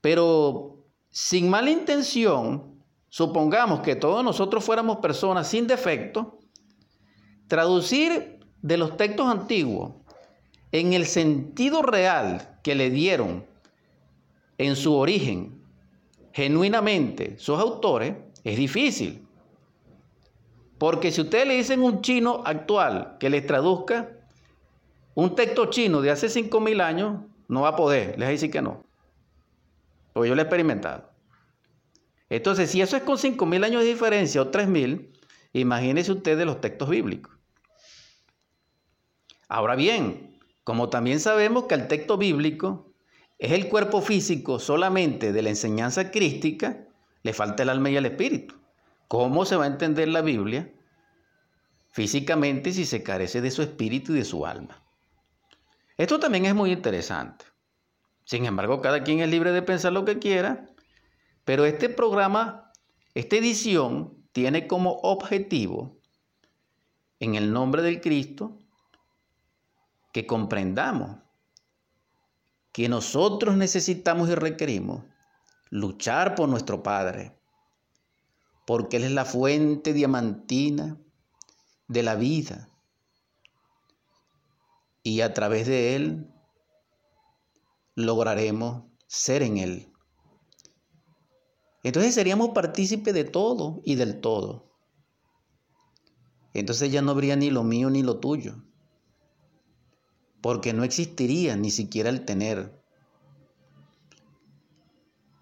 Pero 0.00 0.84
sin 1.10 1.48
mala 1.48 1.70
intención, 1.70 2.82
supongamos 3.08 3.80
que 3.80 3.94
todos 3.94 4.24
nosotros 4.24 4.64
fuéramos 4.64 4.98
personas 4.98 5.46
sin 5.48 5.68
defecto, 5.68 6.40
traducir 7.46 8.40
de 8.60 8.76
los 8.76 8.96
textos 8.96 9.28
antiguos 9.28 10.01
en 10.72 10.94
el 10.94 11.06
sentido 11.06 11.82
real 11.82 12.58
que 12.62 12.74
le 12.74 12.90
dieron 12.90 13.44
en 14.58 14.74
su 14.74 14.94
origen, 14.94 15.62
genuinamente, 16.32 17.38
sus 17.38 17.58
autores, 17.58 18.14
es 18.42 18.56
difícil. 18.56 19.26
Porque 20.78 21.12
si 21.12 21.20
ustedes 21.20 21.46
le 21.46 21.54
dicen 21.54 21.82
un 21.82 22.00
chino 22.00 22.42
actual 22.44 23.16
que 23.20 23.30
les 23.30 23.46
traduzca 23.46 24.10
un 25.14 25.34
texto 25.34 25.66
chino 25.66 26.00
de 26.00 26.10
hace 26.10 26.26
5.000 26.28 26.82
años, 26.82 27.20
no 27.48 27.62
va 27.62 27.68
a 27.68 27.76
poder, 27.76 28.18
les 28.18 28.28
decir 28.28 28.50
que 28.50 28.62
no. 28.62 28.82
Porque 30.12 30.30
yo 30.30 30.34
lo 30.34 30.40
he 30.40 30.44
experimentado. 30.44 31.10
Entonces, 32.30 32.70
si 32.70 32.80
eso 32.80 32.96
es 32.96 33.02
con 33.02 33.18
5.000 33.18 33.64
años 33.64 33.82
de 33.82 33.88
diferencia 33.88 34.40
o 34.40 34.50
3.000, 34.50 35.06
imagínense 35.52 36.12
ustedes 36.12 36.46
los 36.46 36.62
textos 36.62 36.88
bíblicos. 36.88 37.36
Ahora 39.48 39.76
bien, 39.76 40.31
como 40.64 40.88
también 40.88 41.20
sabemos 41.20 41.64
que 41.64 41.74
el 41.74 41.88
texto 41.88 42.16
bíblico 42.16 42.92
es 43.38 43.52
el 43.52 43.68
cuerpo 43.68 44.00
físico 44.00 44.58
solamente 44.58 45.32
de 45.32 45.42
la 45.42 45.50
enseñanza 45.50 46.10
crística, 46.10 46.86
le 47.22 47.32
falta 47.32 47.62
el 47.64 47.70
alma 47.70 47.90
y 47.90 47.96
el 47.96 48.06
espíritu. 48.06 48.54
¿Cómo 49.08 49.44
se 49.44 49.56
va 49.56 49.64
a 49.64 49.68
entender 49.68 50.08
la 50.08 50.22
Biblia 50.22 50.72
físicamente 51.90 52.72
si 52.72 52.84
se 52.84 53.02
carece 53.02 53.40
de 53.40 53.50
su 53.50 53.62
espíritu 53.62 54.12
y 54.12 54.18
de 54.18 54.24
su 54.24 54.46
alma? 54.46 54.82
Esto 55.96 56.18
también 56.18 56.46
es 56.46 56.54
muy 56.54 56.70
interesante. 56.72 57.44
Sin 58.24 58.46
embargo, 58.46 58.80
cada 58.80 59.02
quien 59.02 59.20
es 59.20 59.28
libre 59.28 59.52
de 59.52 59.62
pensar 59.62 59.92
lo 59.92 60.04
que 60.04 60.18
quiera, 60.18 60.66
pero 61.44 61.64
este 61.64 61.88
programa, 61.88 62.70
esta 63.14 63.36
edición, 63.36 64.24
tiene 64.32 64.66
como 64.66 64.92
objetivo, 65.02 66.00
en 67.20 67.34
el 67.34 67.52
nombre 67.52 67.82
del 67.82 68.00
Cristo, 68.00 68.58
que 70.12 70.26
comprendamos 70.26 71.18
que 72.72 72.88
nosotros 72.88 73.56
necesitamos 73.56 74.28
y 74.30 74.34
requerimos 74.34 75.04
luchar 75.70 76.34
por 76.34 76.48
nuestro 76.48 76.82
Padre, 76.82 77.36
porque 78.66 78.98
Él 78.98 79.04
es 79.04 79.12
la 79.12 79.24
fuente 79.24 79.92
diamantina 79.92 80.98
de 81.88 82.02
la 82.02 82.14
vida, 82.14 82.68
y 85.02 85.20
a 85.20 85.34
través 85.34 85.66
de 85.66 85.96
Él 85.96 86.32
lograremos 87.94 88.84
ser 89.06 89.42
en 89.42 89.58
Él. 89.58 89.92
Entonces 91.82 92.14
seríamos 92.14 92.50
partícipes 92.50 93.12
de 93.12 93.24
todo 93.24 93.80
y 93.84 93.96
del 93.96 94.20
todo. 94.20 94.70
Entonces 96.54 96.92
ya 96.92 97.02
no 97.02 97.10
habría 97.10 97.34
ni 97.34 97.50
lo 97.50 97.64
mío 97.64 97.90
ni 97.90 98.02
lo 98.02 98.20
tuyo, 98.20 98.62
porque 100.42 100.72
no 100.72 100.84
existiría 100.84 101.56
ni 101.56 101.70
siquiera 101.70 102.10
el 102.10 102.24
tener. 102.24 102.78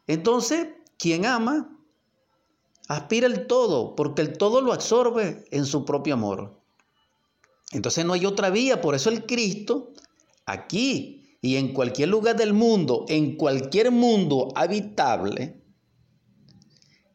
Entonces, 0.07 0.69
quien 0.99 1.27
ama, 1.27 1.77
aspira 2.89 3.27
el 3.27 3.47
todo, 3.47 3.97
porque 3.97 4.23
el 4.23 4.37
todo 4.37 4.61
lo 4.61 4.73
absorbe 4.73 5.45
en 5.51 5.65
su 5.65 5.85
propio 5.85 6.15
amor. 6.15 6.61
Entonces 7.73 8.05
no 8.05 8.13
hay 8.13 8.27
otra 8.27 8.51
vía, 8.51 8.81
por 8.81 8.95
eso 8.95 9.11
el 9.11 9.27
Cristo 9.27 9.93
aquí 10.45 11.37
y 11.41 11.57
en 11.57 11.73
cualquier 11.73 12.09
lugar 12.09 12.37
del 12.37 12.53
mundo, 12.53 13.07
en 13.09 13.37
cualquier 13.37 13.91
mundo 13.91 14.49
habitable, 14.55 15.63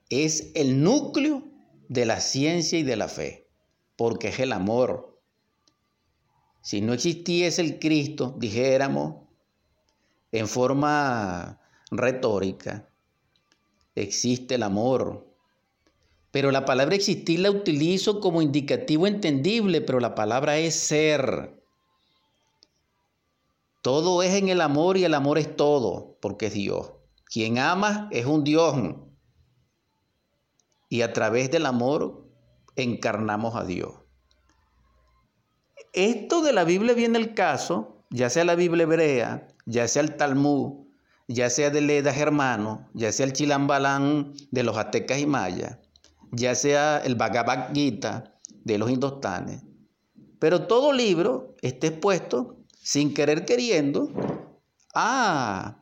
es 0.10 0.52
el 0.56 0.82
núcleo 0.82 1.44
de 1.90 2.06
la 2.06 2.20
ciencia 2.22 2.80
y 2.80 2.84
de 2.84 2.96
la 2.96 3.08
fe, 3.08 3.50
porque 3.96 4.30
es 4.30 4.40
el 4.40 4.54
amor. 4.54 5.15
Si 6.66 6.82
no 6.82 6.94
existiese 6.94 7.62
el 7.62 7.78
Cristo, 7.78 8.34
dijéramos, 8.40 9.18
en 10.32 10.48
forma 10.48 11.60
retórica, 11.92 12.90
existe 13.94 14.56
el 14.56 14.64
amor, 14.64 15.28
pero 16.32 16.50
la 16.50 16.66
palabra 16.66 16.96
existir 16.96 17.40
la 17.40 17.52
utilizo 17.52 18.20
como 18.20 18.42
indicativo 18.42 19.06
entendible, 19.06 19.80
pero 19.82 20.00
la 20.00 20.16
palabra 20.16 20.58
es 20.58 20.74
ser. 20.74 21.56
Todo 23.84 24.24
es 24.24 24.34
en 24.34 24.50
el 24.50 24.60
amor 24.60 24.98
y 24.98 25.04
el 25.04 25.14
amor 25.14 25.38
es 25.38 25.56
todo, 25.56 26.18
porque 26.20 26.48
es 26.48 26.56
Dios. 26.56 26.94
Quien 27.26 27.60
ama 27.60 28.10
es 28.12 28.26
un 28.26 28.44
Dios. 28.44 28.76
Y 30.90 31.04
a 31.04 31.14
través 31.14 31.52
del 31.52 31.68
amor 31.68 32.28
encarnamos 32.76 33.56
a 33.56 33.66
Dios. 33.66 34.05
Esto 35.96 36.42
de 36.42 36.52
la 36.52 36.66
Biblia 36.66 36.94
viene 36.94 37.18
el 37.18 37.34
caso, 37.34 38.04
ya 38.10 38.30
sea 38.30 38.44
la 38.44 38.56
Biblia 38.56 38.84
hebrea, 38.84 39.48
ya 39.66 39.88
sea 39.88 40.02
el 40.02 40.18
Talmud, 40.18 40.88
ya 41.30 41.50
sea 41.50 41.70
de 41.70 41.80
Leda 41.80 42.14
Germano, 42.14 42.90
ya 42.94 43.14
sea 43.14 43.26
el 43.26 43.32
Chilambalán 43.32 44.34
de 44.52 44.64
los 44.64 44.76
aztecas 44.76 45.20
y 45.20 45.26
mayas, 45.26 45.78
ya 46.34 46.54
sea 46.54 46.98
el 46.98 47.16
Bhagavad 47.16 47.74
Gita 47.74 48.36
de 48.66 48.78
los 48.78 48.92
indostanes, 48.92 49.64
pero 50.38 50.68
todo 50.68 50.92
libro 50.92 51.56
está 51.62 51.88
expuesto, 51.88 52.58
sin 52.74 53.14
querer 53.14 53.46
queriendo, 53.46 54.12
a, 54.94 55.82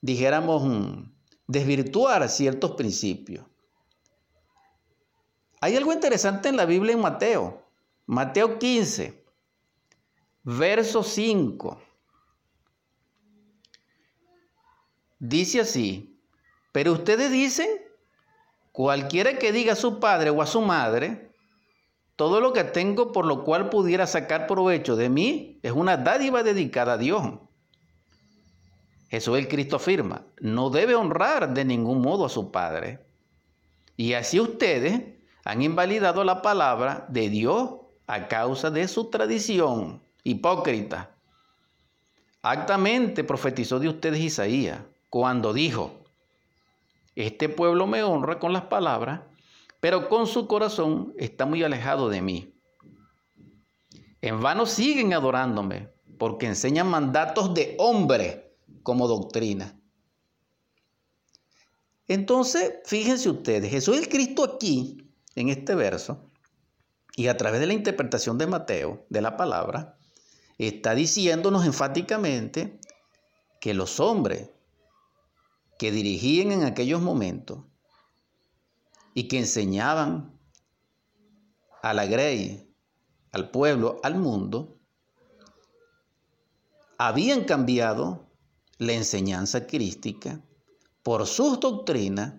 dijéramos, 0.00 0.64
mm, 0.64 1.12
desvirtuar 1.46 2.26
ciertos 2.30 2.70
principios. 2.72 3.44
Hay 5.60 5.76
algo 5.76 5.92
interesante 5.92 6.48
en 6.48 6.56
la 6.56 6.64
Biblia 6.64 6.94
en 6.94 7.00
Mateo, 7.02 7.62
Mateo 8.06 8.58
15, 8.58 9.19
verso 10.42 11.02
5. 11.02 11.82
Dice 15.18 15.60
así, 15.60 16.18
pero 16.72 16.92
ustedes 16.92 17.30
dicen 17.30 17.68
Cualquiera 18.72 19.38
que 19.38 19.52
diga 19.52 19.72
a 19.72 19.76
su 19.76 19.98
padre 19.98 20.30
o 20.30 20.42
a 20.42 20.46
su 20.46 20.60
madre, 20.60 21.34
todo 22.16 22.40
lo 22.40 22.52
que 22.52 22.64
tengo 22.64 23.12
por 23.12 23.26
lo 23.26 23.44
cual 23.44 23.68
pudiera 23.68 24.06
sacar 24.06 24.46
provecho 24.46 24.94
de 24.94 25.08
mí 25.08 25.58
es 25.62 25.72
una 25.72 25.96
dádiva 25.96 26.42
dedicada 26.42 26.92
a 26.92 26.98
Dios. 26.98 27.22
Jesús 29.08 29.38
el 29.38 29.48
Cristo 29.48 29.76
afirma, 29.76 30.24
no 30.40 30.70
debe 30.70 30.94
honrar 30.94 31.52
de 31.52 31.64
ningún 31.64 32.00
modo 32.00 32.24
a 32.24 32.28
su 32.28 32.52
padre. 32.52 33.04
Y 33.96 34.12
así 34.12 34.38
ustedes 34.38 35.02
han 35.44 35.62
invalidado 35.62 36.22
la 36.22 36.42
palabra 36.42 37.06
de 37.08 37.28
Dios 37.28 37.72
a 38.06 38.28
causa 38.28 38.70
de 38.70 38.86
su 38.86 39.10
tradición 39.10 40.00
hipócrita. 40.30 41.14
Actamente 42.42 43.24
profetizó 43.24 43.78
de 43.78 43.88
ustedes 43.88 44.20
Isaías 44.20 44.80
cuando 45.08 45.52
dijo, 45.52 46.00
este 47.16 47.48
pueblo 47.48 47.86
me 47.86 48.02
honra 48.02 48.38
con 48.38 48.52
las 48.52 48.62
palabras, 48.62 49.20
pero 49.80 50.08
con 50.08 50.26
su 50.26 50.46
corazón 50.46 51.12
está 51.18 51.46
muy 51.46 51.62
alejado 51.62 52.08
de 52.08 52.22
mí. 52.22 52.54
En 54.22 54.40
vano 54.40 54.66
siguen 54.66 55.12
adorándome, 55.12 55.88
porque 56.18 56.46
enseñan 56.46 56.88
mandatos 56.88 57.54
de 57.54 57.74
hombre 57.78 58.54
como 58.82 59.08
doctrina. 59.08 59.80
Entonces, 62.06 62.74
fíjense 62.84 63.30
ustedes, 63.30 63.70
Jesús 63.70 63.96
el 63.96 64.08
Cristo 64.08 64.44
aquí, 64.44 65.10
en 65.34 65.48
este 65.48 65.74
verso, 65.74 66.26
y 67.16 67.28
a 67.28 67.36
través 67.36 67.60
de 67.60 67.66
la 67.66 67.72
interpretación 67.72 68.36
de 68.36 68.46
Mateo, 68.46 69.06
de 69.08 69.22
la 69.22 69.36
palabra, 69.36 69.96
está 70.66 70.94
diciéndonos 70.94 71.64
enfáticamente 71.64 72.78
que 73.60 73.72
los 73.72 73.98
hombres 73.98 74.50
que 75.78 75.90
dirigían 75.90 76.52
en 76.52 76.64
aquellos 76.64 77.00
momentos 77.00 77.60
y 79.14 79.26
que 79.28 79.38
enseñaban 79.38 80.38
a 81.82 81.94
la 81.94 82.04
grey, 82.04 82.74
al 83.32 83.50
pueblo, 83.50 84.00
al 84.02 84.16
mundo, 84.16 84.76
habían 86.98 87.44
cambiado 87.44 88.28
la 88.76 88.92
enseñanza 88.92 89.66
crística 89.66 90.42
por 91.02 91.26
sus 91.26 91.58
doctrinas, 91.58 92.34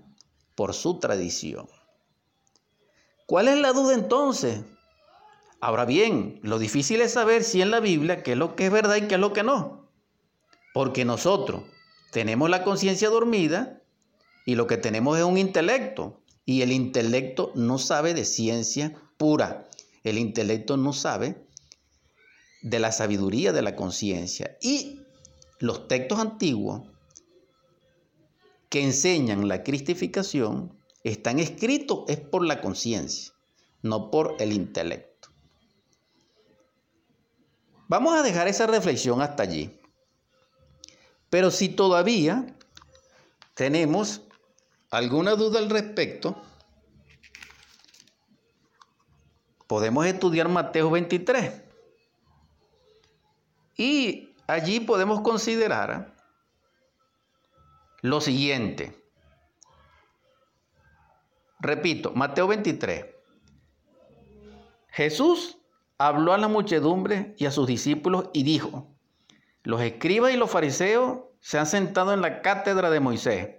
por 0.54 0.76
su 0.76 1.00
tradición. 1.00 1.68
¿Cuál 3.26 3.48
es 3.48 3.58
la 3.58 3.74
duda 3.74 3.96
entonces? 3.96 4.64
Ahora 5.62 5.86
bien, 5.86 6.40
lo 6.42 6.58
difícil 6.58 7.02
es 7.02 7.14
saber 7.14 7.44
si 7.44 7.62
en 7.62 7.70
la 7.70 7.80
Biblia 7.80 8.24
qué 8.24 8.32
es 8.32 8.38
lo 8.38 8.56
que 8.56 8.66
es 8.66 8.72
verdad 8.72 8.96
y 8.96 9.08
qué 9.08 9.16
es 9.16 9.22
lo 9.22 9.32
que 9.32 9.44
no. 9.44 9.88
Porque 10.74 11.06
nosotros 11.06 11.62
tenemos 12.12 12.50
la 12.50 12.64
conciencia 12.64 13.10
dormida 13.10 13.80
y 14.44 14.56
lo 14.56 14.66
que 14.66 14.78
tenemos 14.78 15.20
es 15.20 15.24
un 15.24 15.38
intelecto. 15.38 16.20
Y 16.46 16.64
el 16.64 16.72
intelecto 16.72 17.52
no 17.54 17.78
sabe 17.78 18.16
de 18.16 18.26
ciencia 18.26 18.96
pura. 19.18 19.70
El 20.04 20.18
intelecto 20.18 20.78
no 20.78 20.94
sabe 20.94 21.46
de 22.64 22.80
la 22.80 22.92
sabiduría 22.92 23.54
de 23.54 23.62
la 23.62 23.76
conciencia. 23.76 24.58
Y 24.62 25.02
los 25.60 25.88
textos 25.88 26.18
antiguos 26.18 26.82
que 28.70 28.82
enseñan 28.82 29.48
la 29.48 29.62
cristificación 29.62 30.76
están 31.04 31.38
escritos 31.38 32.06
es 32.08 32.20
por 32.20 32.44
la 32.44 32.62
conciencia, 32.62 33.32
no 33.84 34.10
por 34.10 34.38
el 34.40 34.54
intelecto. 34.54 35.11
Vamos 37.92 38.18
a 38.18 38.24
dejar 38.24 38.48
esa 38.48 38.68
reflexión 38.68 39.22
hasta 39.22 39.44
allí. 39.44 39.78
Pero 41.30 41.52
si 41.52 41.68
todavía 41.68 42.46
tenemos 43.54 44.22
alguna 44.92 45.36
duda 45.36 45.60
al 45.60 45.70
respecto, 45.70 46.42
podemos 49.68 50.06
estudiar 50.06 50.48
Mateo 50.48 50.90
23. 50.90 51.64
Y 53.76 54.36
allí 54.48 54.80
podemos 54.80 55.20
considerar 55.20 56.16
lo 58.00 58.22
siguiente. 58.22 59.04
Repito, 61.60 62.14
Mateo 62.14 62.48
23. 62.48 63.06
Jesús 64.88 65.58
habló 66.08 66.34
a 66.34 66.38
la 66.38 66.48
muchedumbre 66.48 67.36
y 67.38 67.46
a 67.46 67.52
sus 67.52 67.68
discípulos 67.68 68.30
y 68.34 68.44
dijo, 68.44 68.88
los 69.64 69.82
escribas 69.82 70.34
y 70.34 70.38
los 70.38 70.50
fariseos 70.50 71.20
se 71.40 71.60
han 71.60 71.68
sentado 71.68 72.14
en 72.14 72.22
la 72.22 72.42
cátedra 72.42 72.90
de 72.90 73.00
Moisés. 73.00 73.50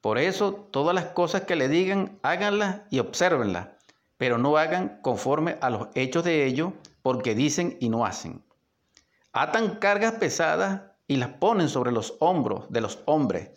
Por 0.00 0.18
eso, 0.18 0.54
todas 0.54 0.94
las 0.94 1.06
cosas 1.06 1.42
que 1.42 1.56
le 1.56 1.68
digan, 1.68 2.18
háganlas 2.22 2.82
y 2.90 2.98
obsérvenlas, 2.98 3.68
pero 4.16 4.38
no 4.38 4.56
hagan 4.56 5.00
conforme 5.02 5.58
a 5.60 5.68
los 5.70 5.88
hechos 5.94 6.24
de 6.24 6.46
ellos, 6.46 6.72
porque 7.02 7.34
dicen 7.34 7.76
y 7.80 7.88
no 7.88 8.06
hacen. 8.06 8.42
Atan 9.32 9.76
cargas 9.76 10.14
pesadas 10.14 10.82
y 11.06 11.16
las 11.16 11.30
ponen 11.34 11.68
sobre 11.68 11.92
los 11.92 12.14
hombros 12.20 12.64
de 12.70 12.80
los 12.80 13.00
hombres, 13.04 13.50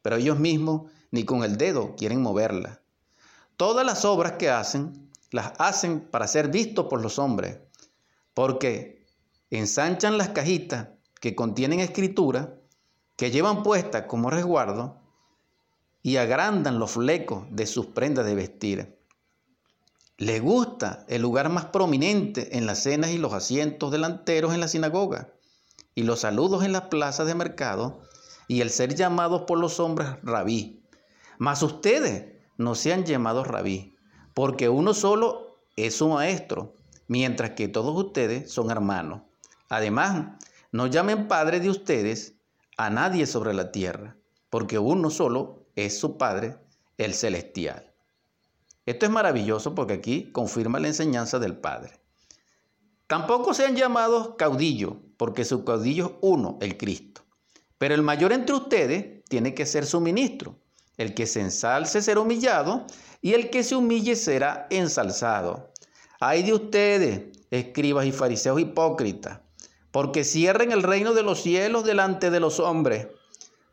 pero 0.00 0.16
ellos 0.16 0.38
mismos 0.38 0.90
ni 1.10 1.24
con 1.24 1.44
el 1.44 1.58
dedo 1.58 1.94
quieren 1.96 2.22
moverla. 2.22 2.80
Todas 3.56 3.84
las 3.84 4.04
obras 4.04 4.32
que 4.32 4.50
hacen, 4.50 5.07
las 5.30 5.52
hacen 5.58 6.00
para 6.00 6.26
ser 6.26 6.48
vistos 6.48 6.86
por 6.86 7.02
los 7.02 7.18
hombres, 7.18 7.58
porque 8.34 9.06
ensanchan 9.50 10.18
las 10.18 10.30
cajitas 10.30 10.88
que 11.20 11.34
contienen 11.34 11.80
escritura, 11.80 12.54
que 13.16 13.30
llevan 13.30 13.62
puesta 13.62 14.06
como 14.06 14.30
resguardo, 14.30 15.00
y 16.02 16.16
agrandan 16.16 16.78
los 16.78 16.92
flecos 16.92 17.44
de 17.50 17.66
sus 17.66 17.86
prendas 17.86 18.24
de 18.24 18.34
vestir. 18.34 18.98
Les 20.16 20.40
gusta 20.40 21.04
el 21.08 21.22
lugar 21.22 21.48
más 21.48 21.66
prominente 21.66 22.56
en 22.56 22.66
las 22.66 22.82
cenas 22.82 23.10
y 23.10 23.18
los 23.18 23.32
asientos 23.32 23.90
delanteros 23.90 24.54
en 24.54 24.60
la 24.60 24.68
sinagoga 24.68 25.32
y 25.94 26.02
los 26.02 26.20
saludos 26.20 26.64
en 26.64 26.72
las 26.72 26.82
plazas 26.82 27.26
de 27.26 27.34
mercado 27.34 28.00
y 28.46 28.60
el 28.60 28.70
ser 28.70 28.94
llamados 28.94 29.42
por 29.42 29.58
los 29.58 29.78
hombres 29.80 30.08
rabí. 30.22 30.82
Mas 31.38 31.62
ustedes 31.62 32.36
no 32.56 32.74
sean 32.74 33.04
llamados 33.04 33.46
rabí, 33.46 33.96
porque 34.38 34.68
uno 34.68 34.94
solo 34.94 35.58
es 35.74 35.96
su 35.96 36.10
maestro, 36.10 36.76
mientras 37.08 37.50
que 37.56 37.66
todos 37.66 37.92
ustedes 37.96 38.52
son 38.52 38.70
hermanos. 38.70 39.22
Además, 39.68 40.38
no 40.70 40.86
llamen 40.86 41.26
padre 41.26 41.58
de 41.58 41.68
ustedes 41.68 42.36
a 42.76 42.88
nadie 42.88 43.26
sobre 43.26 43.52
la 43.52 43.72
tierra, 43.72 44.16
porque 44.48 44.78
uno 44.78 45.10
solo 45.10 45.66
es 45.74 45.98
su 45.98 46.16
Padre, 46.16 46.56
el 46.98 47.14
celestial. 47.14 47.92
Esto 48.86 49.06
es 49.06 49.10
maravilloso 49.10 49.74
porque 49.74 49.94
aquí 49.94 50.30
confirma 50.30 50.78
la 50.78 50.86
enseñanza 50.86 51.40
del 51.40 51.56
Padre. 51.56 51.98
Tampoco 53.08 53.54
sean 53.54 53.74
llamados 53.74 54.36
caudillos, 54.38 54.92
porque 55.16 55.44
su 55.44 55.64
caudillo 55.64 56.06
es 56.06 56.12
uno, 56.20 56.58
el 56.60 56.76
Cristo. 56.76 57.22
Pero 57.76 57.96
el 57.96 58.02
mayor 58.02 58.32
entre 58.32 58.54
ustedes 58.54 59.24
tiene 59.24 59.52
que 59.54 59.66
ser 59.66 59.84
su 59.84 60.00
ministro. 60.00 60.60
El 60.98 61.14
que 61.14 61.26
se 61.26 61.40
ensalce 61.40 62.02
será 62.02 62.20
humillado 62.20 62.86
y 63.22 63.32
el 63.32 63.50
que 63.50 63.62
se 63.62 63.76
humille 63.76 64.16
será 64.16 64.66
ensalzado. 64.68 65.72
Ay 66.20 66.42
de 66.42 66.52
ustedes, 66.52 67.38
escribas 67.50 68.04
y 68.06 68.12
fariseos 68.12 68.60
hipócritas, 68.60 69.40
porque 69.92 70.24
cierren 70.24 70.72
el 70.72 70.82
reino 70.82 71.14
de 71.14 71.22
los 71.22 71.40
cielos 71.40 71.84
delante 71.84 72.30
de 72.30 72.40
los 72.40 72.60
hombres, 72.60 73.06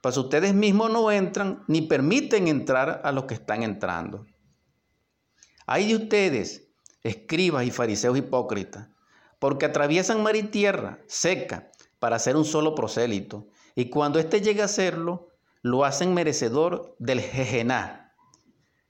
pues 0.02 0.18
ustedes 0.18 0.54
mismos 0.54 0.92
no 0.92 1.12
entran 1.12 1.64
ni 1.68 1.82
permiten 1.82 2.48
entrar 2.48 3.02
a 3.04 3.12
los 3.12 3.26
que 3.26 3.34
están 3.34 3.64
entrando. 3.64 4.28
Ay 5.66 5.88
de 5.88 5.96
ustedes, 5.96 6.68
escribas 7.02 7.66
y 7.66 7.72
fariseos 7.72 8.16
hipócritas, 8.18 8.90
porque 9.40 9.66
atraviesan 9.66 10.22
mar 10.22 10.36
y 10.36 10.44
tierra 10.44 11.00
seca 11.08 11.72
para 11.98 12.18
hacer 12.18 12.36
un 12.36 12.46
solo 12.46 12.76
prosélito, 12.76 13.48
y 13.74 13.90
cuando 13.90 14.20
éste 14.20 14.42
llega 14.42 14.66
a 14.66 14.68
serlo, 14.68 15.35
lo 15.65 15.84
hacen 15.84 16.13
merecedor 16.13 16.95
del 16.99 17.21
jejená, 17.21 18.15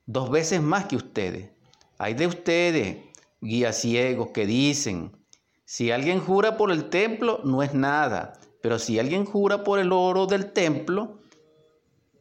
dos 0.05 0.29
veces 0.29 0.61
más 0.61 0.83
que 0.83 0.97
ustedes. 0.97 1.51
Hay 1.97 2.15
de 2.15 2.27
ustedes, 2.27 2.97
guías 3.39 3.77
ciegos, 3.77 4.31
que 4.33 4.45
dicen, 4.45 5.15
si 5.63 5.91
alguien 5.91 6.19
jura 6.19 6.57
por 6.57 6.71
el 6.71 6.89
templo, 6.89 7.39
no 7.45 7.63
es 7.63 7.73
nada, 7.73 8.33
pero 8.61 8.77
si 8.77 8.99
alguien 8.99 9.23
jura 9.23 9.63
por 9.63 9.79
el 9.79 9.93
oro 9.93 10.25
del 10.25 10.51
templo, 10.51 11.19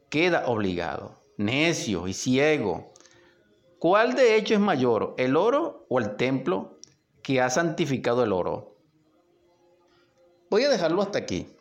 queda 0.09 0.47
obligado. 0.47 1.21
Necio 1.37 2.07
y 2.07 2.13
ciego. 2.13 2.93
¿Cuál 3.81 4.15
de 4.15 4.37
hecho 4.37 4.55
es 4.55 4.61
mayor, 4.61 5.17
el 5.19 5.35
oro 5.35 5.85
o 5.89 5.99
el 5.99 6.15
templo 6.15 6.79
que 7.25 7.41
ha 7.41 7.51
santificado 7.51 8.23
el 8.23 8.33
oro. 8.33 8.77
Voy 10.49 10.63
a 10.63 10.69
dejarlo 10.69 11.03
hasta 11.03 11.19
aquí. 11.19 11.54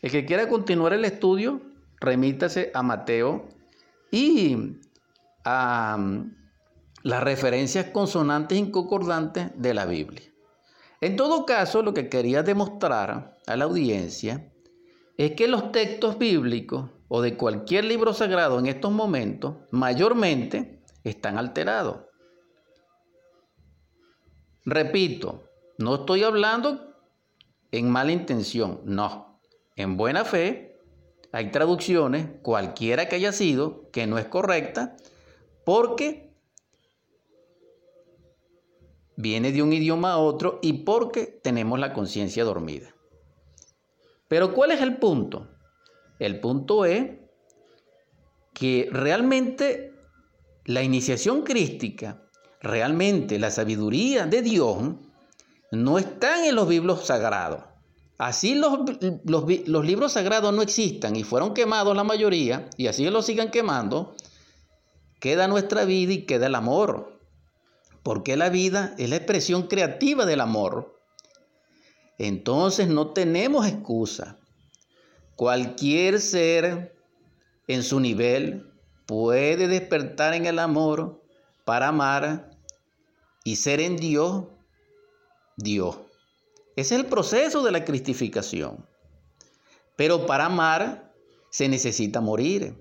El 0.00 0.10
que 0.10 0.24
quiera 0.24 0.48
continuar 0.48 0.92
el 0.92 1.04
estudio, 1.04 1.60
remítase 2.00 2.70
a 2.72 2.82
Mateo 2.82 3.48
y 4.10 4.78
a 5.44 5.96
mm, 5.98 6.36
las 7.02 7.22
referencias 7.22 7.86
consonantes 7.86 8.58
y 8.58 8.70
concordantes 8.70 9.50
de 9.56 9.74
la 9.74 9.86
Biblia. 9.86 10.22
En 11.00 11.16
todo 11.16 11.46
caso, 11.46 11.82
lo 11.82 11.94
que 11.94 12.08
quería 12.08 12.42
demostrar 12.42 13.38
a 13.46 13.56
la 13.56 13.64
audiencia 13.64 14.52
es 15.16 15.32
que 15.32 15.48
los 15.48 15.72
textos 15.72 16.18
bíblicos 16.18 16.90
o 17.08 17.22
de 17.22 17.36
cualquier 17.36 17.84
libro 17.84 18.12
sagrado 18.12 18.58
en 18.58 18.66
estos 18.66 18.92
momentos 18.92 19.56
mayormente 19.70 20.82
están 21.04 21.38
alterados. 21.38 21.98
Repito, 24.64 25.44
no 25.78 25.96
estoy 25.96 26.22
hablando 26.22 26.94
en 27.72 27.90
mala 27.90 28.12
intención, 28.12 28.80
no. 28.84 29.27
En 29.78 29.96
buena 29.96 30.24
fe 30.24 30.76
hay 31.30 31.52
traducciones, 31.52 32.26
cualquiera 32.42 33.08
que 33.08 33.14
haya 33.14 33.30
sido, 33.30 33.88
que 33.92 34.08
no 34.08 34.18
es 34.18 34.26
correcta, 34.26 34.96
porque 35.64 36.34
viene 39.16 39.52
de 39.52 39.62
un 39.62 39.72
idioma 39.72 40.14
a 40.14 40.18
otro 40.18 40.58
y 40.62 40.84
porque 40.84 41.26
tenemos 41.26 41.78
la 41.78 41.92
conciencia 41.92 42.42
dormida. 42.42 42.92
Pero 44.26 44.52
¿cuál 44.52 44.72
es 44.72 44.80
el 44.80 44.96
punto? 44.96 45.48
El 46.18 46.40
punto 46.40 46.84
es 46.84 47.12
que 48.54 48.88
realmente 48.90 49.94
la 50.64 50.82
iniciación 50.82 51.44
crística 51.44 52.28
realmente 52.60 53.38
la 53.38 53.52
sabiduría 53.52 54.26
de 54.26 54.42
Dios 54.42 54.96
no 55.70 55.98
está 56.00 56.48
en 56.48 56.56
los 56.56 56.68
libros 56.68 57.06
sagrados. 57.06 57.77
Así 58.18 58.54
los, 58.54 58.80
los, 59.24 59.86
libros 59.86 60.12
sagrados 60.12 60.52
no 60.52 60.62
existan 60.62 61.16
y 61.16 61.22
fueron 61.22 61.54
quemados 61.54 61.96
la 61.96 62.04
mayoría, 62.04 62.68
y 62.76 62.88
así 62.88 63.08
los 63.08 63.26
sigan 63.26 63.50
quemando, 63.50 64.14
queda 65.20 65.48
nuestra 65.48 65.84
vida 65.84 66.12
y 66.12 66.26
queda 66.26 66.46
el 66.46 66.54
amor. 66.54 67.16
Porque 68.02 68.36
la 68.36 68.48
vida 68.48 68.94
es 68.98 69.10
la 69.10 69.16
expresión 69.16 69.68
creativa 69.68 70.26
del 70.26 70.40
amor. 70.40 70.98
Entonces 72.16 72.88
no 72.88 73.12
tenemos 73.12 73.66
excusa. 73.66 74.38
Cualquier 75.36 76.20
ser 76.20 76.96
en 77.68 77.82
su 77.82 78.00
nivel 78.00 78.72
puede 79.06 79.68
despertar 79.68 80.34
en 80.34 80.46
el 80.46 80.58
amor 80.58 81.22
para 81.64 81.88
amar 81.88 82.50
y 83.44 83.56
ser 83.56 83.80
en 83.80 83.96
Dios, 83.96 84.44
Dios. 85.56 85.98
Es 86.78 86.92
el 86.92 87.06
proceso 87.06 87.64
de 87.64 87.72
la 87.72 87.84
cristificación. 87.84 88.86
Pero 89.96 90.26
para 90.26 90.46
amar 90.46 91.12
se 91.50 91.68
necesita 91.68 92.20
morir. 92.20 92.76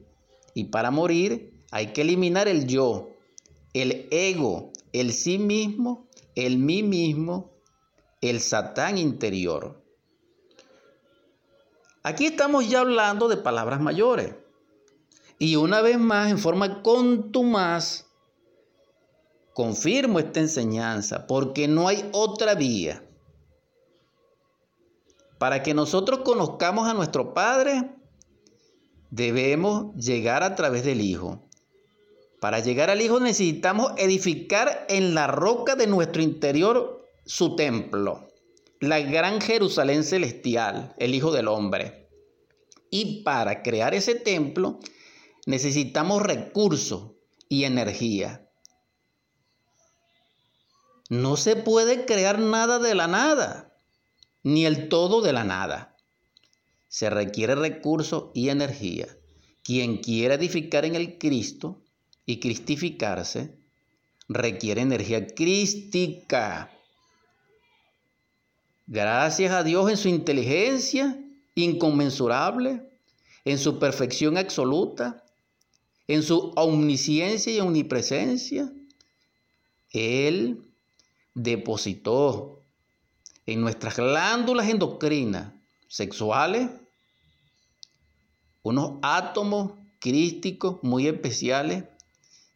Y 0.53 0.65
para 0.65 0.91
morir 0.91 1.63
hay 1.71 1.93
que 1.93 2.01
eliminar 2.01 2.47
el 2.47 2.67
yo, 2.67 3.09
el 3.73 4.07
ego, 4.11 4.71
el 4.93 5.13
sí 5.13 5.39
mismo, 5.39 6.07
el 6.35 6.59
mí 6.59 6.83
mismo, 6.83 7.55
el 8.21 8.39
satán 8.39 8.99
interior. 8.99 9.83
Aquí 12.03 12.27
estamos 12.27 12.69
ya 12.69 12.81
hablando 12.81 13.27
de 13.27 13.37
palabras 13.37 13.81
mayores. 13.81 14.35
Y 15.39 15.55
una 15.55 15.81
vez 15.81 15.97
más, 15.97 16.29
en 16.29 16.37
forma 16.37 16.83
contumaz, 16.83 18.05
confirmo 19.55 20.19
esta 20.19 20.39
enseñanza, 20.39 21.25
porque 21.25 21.67
no 21.67 21.87
hay 21.87 22.07
otra 22.13 22.53
vía. 22.53 23.03
Para 25.37 25.61
que 25.63 25.73
nosotros 25.73 26.19
conozcamos 26.19 26.87
a 26.87 26.93
nuestro 26.93 27.33
Padre, 27.33 27.95
debemos 29.11 29.95
llegar 29.95 30.43
a 30.43 30.55
través 30.55 30.83
del 30.83 31.01
Hijo. 31.01 31.47
Para 32.39 32.59
llegar 32.59 32.89
al 32.89 33.01
Hijo 33.01 33.19
necesitamos 33.19 33.93
edificar 33.97 34.85
en 34.89 35.15
la 35.15 35.27
roca 35.27 35.75
de 35.75 35.87
nuestro 35.87 36.21
interior 36.21 37.05
su 37.25 37.55
templo, 37.55 38.27
la 38.79 38.99
gran 38.99 39.41
Jerusalén 39.41 40.03
celestial, 40.03 40.95
el 40.97 41.15
Hijo 41.15 41.31
del 41.31 41.47
Hombre. 41.47 42.09
Y 42.89 43.23
para 43.23 43.63
crear 43.63 43.93
ese 43.93 44.15
templo 44.15 44.79
necesitamos 45.45 46.21
recursos 46.21 47.11
y 47.49 47.63
energía. 47.63 48.47
No 51.09 51.37
se 51.37 51.55
puede 51.55 52.05
crear 52.05 52.39
nada 52.39 52.79
de 52.79 52.93
la 52.93 53.07
nada, 53.07 53.66
ni 54.47 54.65
el 54.65 54.87
todo 54.87 55.21
de 55.21 55.33
la 55.33 55.43
nada. 55.43 55.93
Se 56.87 57.09
requiere 57.09 57.53
recursos 57.53 58.31
y 58.33 58.47
energía. 58.47 59.05
Quien 59.61 59.97
quiera 59.97 60.35
edificar 60.35 60.85
en 60.85 60.95
el 60.95 61.17
Cristo 61.17 61.81
y 62.25 62.39
cristificarse, 62.39 63.57
requiere 64.29 64.79
energía 64.79 65.27
crística. 65.27 66.71
Gracias 68.85 69.51
a 69.51 69.65
Dios 69.65 69.89
en 69.89 69.97
su 69.97 70.07
inteligencia 70.07 71.21
inconmensurable, 71.55 72.89
en 73.43 73.57
su 73.57 73.79
perfección 73.79 74.37
absoluta, 74.37 75.25
en 76.07 76.23
su 76.23 76.53
omnisciencia 76.55 77.53
y 77.53 77.59
omnipresencia, 77.59 78.71
Él 79.91 80.61
depositó 81.33 82.56
en 83.47 83.61
nuestras 83.61 83.95
glándulas 83.95 84.67
endocrinas 84.67 85.53
sexuales 85.87 86.69
unos 88.61 88.99
átomos 89.01 89.71
crísticos 89.99 90.83
muy 90.83 91.07
especiales 91.07 91.85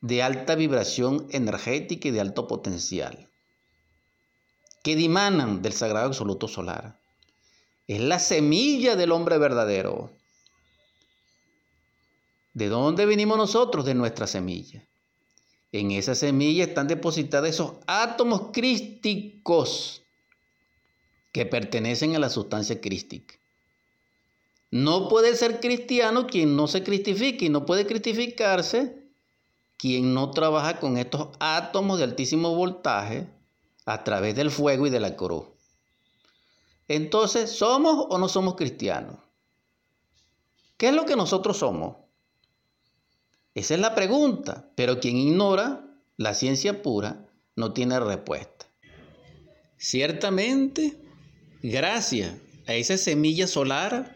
de 0.02 0.22
alta 0.22 0.56
vibración 0.56 1.28
energética 1.32 2.10
y 2.10 2.12
de 2.12 2.20
alto 2.20 2.48
potencial, 2.48 3.30
que 4.84 4.98
dimanan 4.98 5.62
del 5.62 5.72
sagrado 5.72 6.08
absoluto 6.08 6.50
solar. 6.50 7.00
Es 7.88 8.02
la 8.02 8.20
semilla 8.20 8.96
del 8.98 9.14
hombre 9.14 9.38
verdadero. 9.38 10.12
¿De 12.54 12.68
dónde 12.68 13.06
venimos 13.06 13.38
nosotros? 13.38 13.86
De 13.86 13.94
nuestra 13.94 14.28
semilla. 14.28 14.84
En 15.72 15.92
esa 15.92 16.16
semilla 16.16 16.66
están 16.66 16.88
depositados 16.88 17.50
esos 17.50 17.74
átomos 17.88 18.50
crísticos 18.52 20.01
que 21.32 21.46
pertenecen 21.46 22.16
a 22.16 22.20
la 22.20 22.30
sustancia 22.30 22.82
crística. 22.82 23.36
No 24.70 25.10
puede 25.10 25.36
ser 25.36 25.60
cristiano 25.60 26.28
quien 26.28 26.56
no 26.56 26.68
se 26.68 26.84
cristifique 26.84 27.46
y 27.46 27.50
no 27.50 27.66
puede 27.66 27.86
cristificarse 27.86 29.02
quien 29.78 30.14
no 30.14 30.32
trabaja 30.32 30.80
con 30.80 30.98
estos 30.98 31.30
átomos 31.40 31.98
de 31.98 32.06
altísimo 32.06 32.56
voltaje 32.56 33.28
a 33.86 34.04
través 34.04 34.36
del 34.36 34.52
fuego 34.52 34.88
y 34.88 34.90
de 34.90 35.00
la 35.00 35.16
cruz. 35.16 35.46
Entonces, 36.88 37.52
¿somos 37.52 38.06
o 38.10 38.18
no 38.18 38.30
somos 38.30 38.56
cristianos? 38.56 39.18
¿Qué 40.78 40.90
es 40.90 40.94
lo 40.94 41.06
que 41.06 41.16
nosotros 41.16 41.58
somos? 41.58 41.98
Esa 43.56 43.74
es 43.74 43.80
la 43.80 43.96
pregunta, 43.96 44.70
pero 44.76 45.00
quien 45.00 45.18
ignora 45.18 45.86
la 46.18 46.34
ciencia 46.34 46.82
pura 46.82 47.26
no 47.56 47.74
tiene 47.74 48.00
respuesta. 48.00 48.68
Ciertamente, 49.78 51.01
gracias 51.64 52.34
a 52.68 52.74
esa 52.74 52.98
semilla 52.98 53.48
solar, 53.48 54.16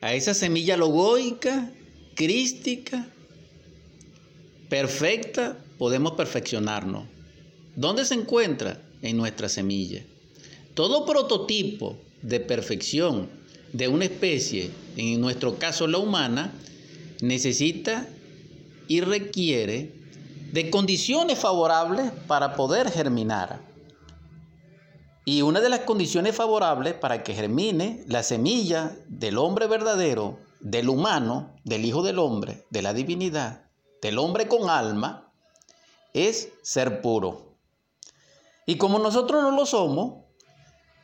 a 0.00 0.14
esa 0.14 0.34
semilla 0.34 0.76
logoica, 0.76 1.70
crística, 2.14 3.06
perfecta, 4.68 5.58
podemos 5.78 6.12
perfeccionarnos. 6.12 7.04
¿Dónde 7.76 8.04
se 8.04 8.14
encuentra? 8.14 8.80
En 9.02 9.16
nuestra 9.18 9.48
semilla. 9.48 10.02
Todo 10.74 11.04
prototipo 11.04 11.98
de 12.22 12.40
perfección 12.40 13.28
de 13.72 13.88
una 13.88 14.06
especie, 14.06 14.70
en 14.96 15.20
nuestro 15.20 15.58
caso 15.58 15.86
la 15.86 15.98
humana, 15.98 16.54
necesita 17.20 18.08
y 18.88 19.00
requiere 19.00 19.92
de 20.52 20.70
condiciones 20.70 21.38
favorables 21.38 22.12
para 22.26 22.54
poder 22.54 22.90
germinar. 22.90 23.60
Y 25.24 25.42
una 25.42 25.60
de 25.60 25.70
las 25.70 25.80
condiciones 25.80 26.36
favorables 26.36 26.94
para 26.94 27.22
que 27.22 27.34
germine 27.34 28.04
la 28.06 28.22
semilla 28.22 28.96
del 29.08 29.38
hombre 29.38 29.66
verdadero, 29.66 30.38
del 30.60 30.88
humano, 30.88 31.54
del 31.64 31.84
Hijo 31.84 32.02
del 32.02 32.18
Hombre, 32.18 32.66
de 32.70 32.82
la 32.82 32.92
divinidad, 32.92 33.64
del 34.02 34.18
hombre 34.18 34.48
con 34.48 34.68
alma 34.68 35.32
es 36.12 36.50
ser 36.62 37.00
puro. 37.00 37.56
Y 38.66 38.76
como 38.76 38.98
nosotros 38.98 39.42
no 39.42 39.50
lo 39.50 39.66
somos, 39.66 40.24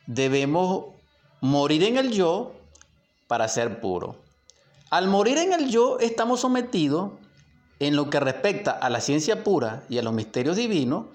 debemos 0.05 0.85
morir 1.41 1.83
en 1.83 1.97
el 1.97 2.11
yo 2.11 2.53
para 3.27 3.47
ser 3.47 3.81
puro. 3.81 4.17
Al 4.89 5.07
morir 5.07 5.37
en 5.37 5.53
el 5.53 5.69
yo 5.69 5.99
estamos 5.99 6.41
sometidos 6.41 7.11
en 7.79 7.95
lo 7.95 8.09
que 8.09 8.19
respecta 8.19 8.71
a 8.71 8.89
la 8.89 9.01
ciencia 9.01 9.43
pura 9.43 9.83
y 9.89 9.97
a 9.97 10.03
los 10.03 10.13
misterios 10.13 10.55
divinos, 10.55 11.07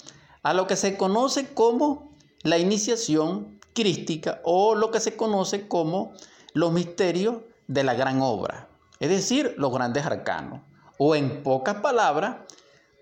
a 0.42 0.54
lo 0.54 0.66
que 0.66 0.76
se 0.76 0.96
conoce 0.96 1.52
como 1.54 2.15
la 2.42 2.58
iniciación 2.58 3.58
crística 3.74 4.40
o 4.44 4.74
lo 4.74 4.90
que 4.90 5.00
se 5.00 5.16
conoce 5.16 5.68
como 5.68 6.12
los 6.54 6.72
misterios 6.72 7.36
de 7.68 7.84
la 7.84 7.94
gran 7.94 8.20
obra, 8.22 8.68
es 9.00 9.10
decir, 9.10 9.54
los 9.58 9.72
grandes 9.72 10.06
arcanos 10.06 10.60
o 10.98 11.14
en 11.14 11.42
pocas 11.42 11.76
palabras, 11.76 12.36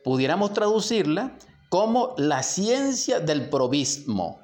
pudiéramos 0.03 0.53
traducirla 0.53 1.37
como 1.69 2.15
la 2.19 2.43
ciencia 2.43 3.21
del 3.21 3.49
probismo. 3.49 4.41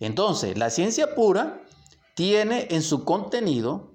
Entonces, 0.00 0.58
la 0.58 0.70
ciencia 0.70 1.14
pura 1.14 1.62
tiene 2.14 2.68
en 2.70 2.82
su 2.82 3.04
contenido, 3.04 3.92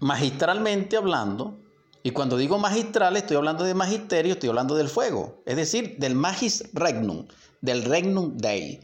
magistralmente 0.00 0.96
hablando, 0.96 1.58
y 2.02 2.12
cuando 2.12 2.36
digo 2.36 2.58
magistral 2.58 3.16
estoy 3.16 3.36
hablando 3.36 3.64
de 3.64 3.74
magisterio, 3.74 4.34
estoy 4.34 4.50
hablando 4.50 4.76
del 4.76 4.88
fuego, 4.88 5.42
es 5.44 5.56
decir, 5.56 5.96
del 5.98 6.14
magis 6.14 6.64
regnum, 6.72 7.26
del 7.60 7.82
regnum 7.82 8.36
dei, 8.36 8.80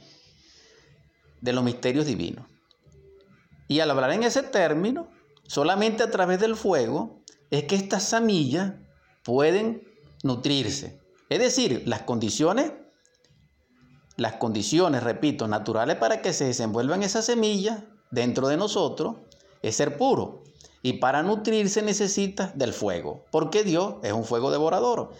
de 1.42 1.52
los 1.52 1.62
misterios 1.62 2.06
divinos. 2.06 2.46
Y 3.68 3.80
al 3.80 3.90
hablar 3.90 4.12
en 4.12 4.22
ese 4.22 4.42
término, 4.42 5.08
solamente 5.46 6.02
a 6.02 6.10
través 6.10 6.40
del 6.40 6.56
fuego, 6.56 7.22
es 7.50 7.64
que 7.64 7.76
esta 7.76 8.00
semilla 8.00 8.80
pueden 9.24 9.82
nutrirse. 10.22 11.00
Es 11.28 11.38
decir, 11.38 11.82
las 11.86 12.02
condiciones, 12.02 12.72
las 14.16 14.34
condiciones, 14.34 15.02
repito, 15.02 15.48
naturales 15.48 15.96
para 15.96 16.22
que 16.22 16.32
se 16.32 16.44
desenvuelvan 16.44 17.02
esas 17.02 17.26
semillas 17.26 17.82
dentro 18.10 18.48
de 18.48 18.56
nosotros 18.56 19.16
es 19.62 19.76
ser 19.76 19.96
puro. 19.96 20.44
Y 20.82 20.94
para 20.94 21.22
nutrirse 21.22 21.82
necesita 21.82 22.52
del 22.54 22.72
fuego, 22.72 23.24
porque 23.30 23.62
Dios 23.64 23.96
es 24.02 24.12
un 24.12 24.24
fuego 24.24 24.50
devorador. 24.50 25.12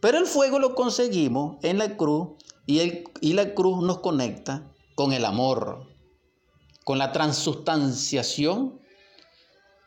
Pero 0.00 0.18
el 0.18 0.26
fuego 0.26 0.58
lo 0.58 0.74
conseguimos 0.74 1.56
en 1.62 1.78
la 1.78 1.96
cruz 1.96 2.30
y, 2.66 2.80
el, 2.80 3.04
y 3.20 3.32
la 3.32 3.54
cruz 3.54 3.82
nos 3.82 3.98
conecta 3.98 4.70
con 4.96 5.12
el 5.12 5.24
amor, 5.24 5.86
con 6.84 6.98
la 6.98 7.12
transustanciación 7.12 8.80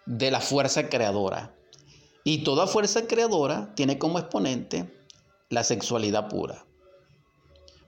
de 0.06 0.32
la 0.32 0.39
fuerza 0.39 0.88
creadora. 0.88 1.56
Y 2.24 2.43
toda 2.43 2.67
fuerza 2.67 3.08
creadora 3.08 3.74
tiene 3.76 3.98
como 3.98 4.19
exponente 4.19 4.93
la 5.50 5.63
sexualidad 5.63 6.30
pura. 6.30 6.65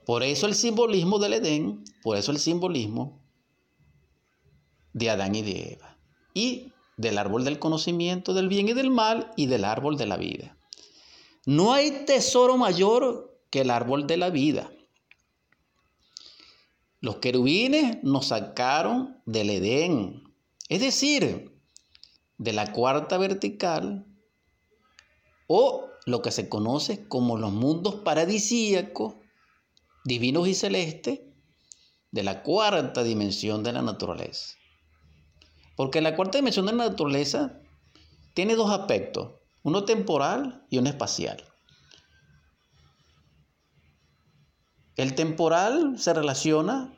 Por 0.04 0.24
eso 0.24 0.46
el 0.46 0.54
simbolismo 0.54 1.20
del 1.20 1.34
Edén, 1.34 1.84
por 2.02 2.16
eso 2.16 2.32
el 2.32 2.38
simbolismo 2.38 3.22
de 4.92 5.10
Adán 5.10 5.36
y 5.36 5.42
de 5.42 5.74
Eva. 5.74 5.96
Y 6.34 6.72
del 6.96 7.18
árbol 7.18 7.44
del 7.44 7.60
conocimiento 7.60 8.34
del 8.34 8.48
bien 8.48 8.68
y 8.68 8.72
del 8.72 8.90
mal 8.90 9.30
y 9.36 9.46
del 9.46 9.64
árbol 9.64 9.96
de 9.96 10.06
la 10.06 10.16
vida. 10.16 10.56
No 11.46 11.72
hay 11.72 12.04
tesoro 12.04 12.56
mayor 12.56 13.38
que 13.48 13.60
el 13.60 13.70
árbol 13.70 14.08
de 14.08 14.16
la 14.16 14.30
vida. 14.30 14.72
Los 17.02 17.16
querubines 17.16 17.98
nos 18.04 18.28
sacaron 18.28 19.20
del 19.26 19.50
Edén, 19.50 20.22
es 20.68 20.80
decir, 20.80 21.52
de 22.38 22.52
la 22.52 22.70
cuarta 22.70 23.18
vertical 23.18 24.06
o 25.48 25.88
lo 26.06 26.22
que 26.22 26.30
se 26.30 26.48
conoce 26.48 27.08
como 27.08 27.36
los 27.36 27.50
mundos 27.50 27.96
paradisíacos, 27.96 29.16
divinos 30.04 30.46
y 30.46 30.54
celestes, 30.54 31.22
de 32.12 32.22
la 32.22 32.44
cuarta 32.44 33.02
dimensión 33.02 33.64
de 33.64 33.72
la 33.72 33.82
naturaleza. 33.82 34.54
Porque 35.74 36.00
la 36.02 36.14
cuarta 36.14 36.38
dimensión 36.38 36.66
de 36.66 36.72
la 36.72 36.84
naturaleza 36.84 37.58
tiene 38.32 38.54
dos 38.54 38.70
aspectos, 38.70 39.40
uno 39.64 39.84
temporal 39.84 40.66
y 40.70 40.78
uno 40.78 40.88
espacial. 40.88 41.42
El 44.96 45.14
temporal 45.14 45.98
se 45.98 46.12
relaciona 46.12 46.94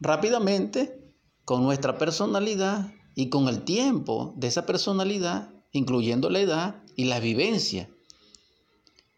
rápidamente 0.00 1.14
con 1.44 1.62
nuestra 1.62 1.96
personalidad 1.96 2.92
y 3.14 3.30
con 3.30 3.48
el 3.48 3.64
tiempo 3.64 4.34
de 4.36 4.48
esa 4.48 4.66
personalidad, 4.66 5.50
incluyendo 5.72 6.28
la 6.30 6.40
edad 6.40 6.82
y 6.94 7.04
la 7.04 7.20
vivencia. 7.20 7.88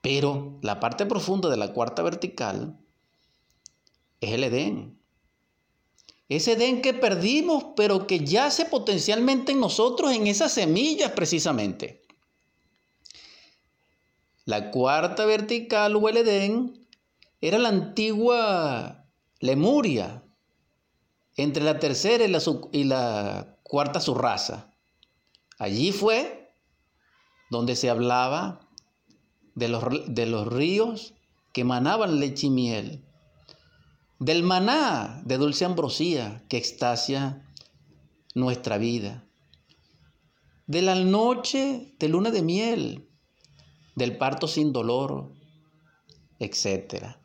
Pero 0.00 0.58
la 0.62 0.80
parte 0.80 1.06
profunda 1.06 1.48
de 1.48 1.56
la 1.56 1.72
cuarta 1.72 2.02
vertical 2.02 2.78
es 4.20 4.30
el 4.32 4.44
Edén. 4.44 4.98
Ese 6.28 6.52
Edén 6.52 6.80
que 6.80 6.94
perdimos, 6.94 7.64
pero 7.76 8.06
que 8.06 8.24
yace 8.24 8.64
potencialmente 8.64 9.52
en 9.52 9.60
nosotros, 9.60 10.12
en 10.12 10.28
esas 10.28 10.52
semillas 10.52 11.10
precisamente. 11.12 12.02
La 14.44 14.70
cuarta 14.70 15.26
vertical 15.26 15.96
o 15.96 16.08
el 16.08 16.18
Edén 16.18 16.79
era 17.40 17.58
la 17.58 17.68
antigua 17.68 19.06
Lemuria, 19.40 20.22
entre 21.36 21.64
la 21.64 21.78
tercera 21.78 22.24
y 22.24 22.28
la, 22.28 22.42
y 22.72 22.84
la 22.84 23.56
cuarta 23.62 24.00
subraza. 24.00 24.74
Allí 25.58 25.92
fue 25.92 26.54
donde 27.50 27.76
se 27.76 27.88
hablaba 27.88 28.68
de 29.54 29.68
los, 29.68 29.82
de 30.08 30.26
los 30.26 30.46
ríos 30.46 31.14
que 31.52 31.62
emanaban 31.62 32.20
leche 32.20 32.46
y 32.46 32.50
miel, 32.50 33.04
del 34.18 34.42
maná 34.42 35.22
de 35.24 35.38
dulce 35.38 35.64
ambrosía 35.64 36.44
que 36.48 36.58
extasia 36.58 37.46
nuestra 38.34 38.78
vida, 38.78 39.24
de 40.66 40.82
la 40.82 40.94
noche 40.94 41.94
de 41.98 42.08
luna 42.08 42.30
de 42.30 42.42
miel, 42.42 43.08
del 43.96 44.16
parto 44.16 44.46
sin 44.46 44.72
dolor, 44.72 45.32
etc. 46.38 47.19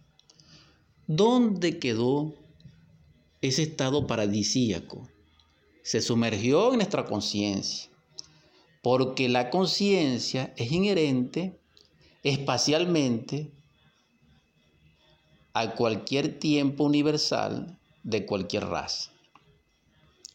¿Dónde 1.08 1.78
quedó 1.78 2.34
ese 3.42 3.62
estado 3.62 4.08
paradisíaco? 4.08 5.08
Se 5.84 6.02
sumergió 6.02 6.72
en 6.72 6.78
nuestra 6.78 7.06
conciencia, 7.06 7.92
porque 8.82 9.30
la 9.30 9.52
conciencia 9.52 10.52
es 10.58 10.72
inherente 10.72 11.60
espacialmente 12.24 13.52
a 15.54 15.76
cualquier 15.76 16.40
tiempo 16.40 16.86
universal 16.86 17.78
de 18.02 18.26
cualquier 18.26 18.66
raza. 18.66 19.12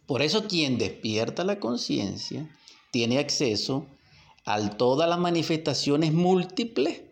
Por 0.07 0.23
eso 0.23 0.47
quien 0.47 0.79
despierta 0.79 1.43
la 1.43 1.59
conciencia 1.59 2.49
tiene 2.93 3.19
acceso 3.19 3.87
a 4.45 4.71
todas 4.71 5.09
las 5.09 5.19
manifestaciones 5.19 6.13
múltiples 6.13 7.03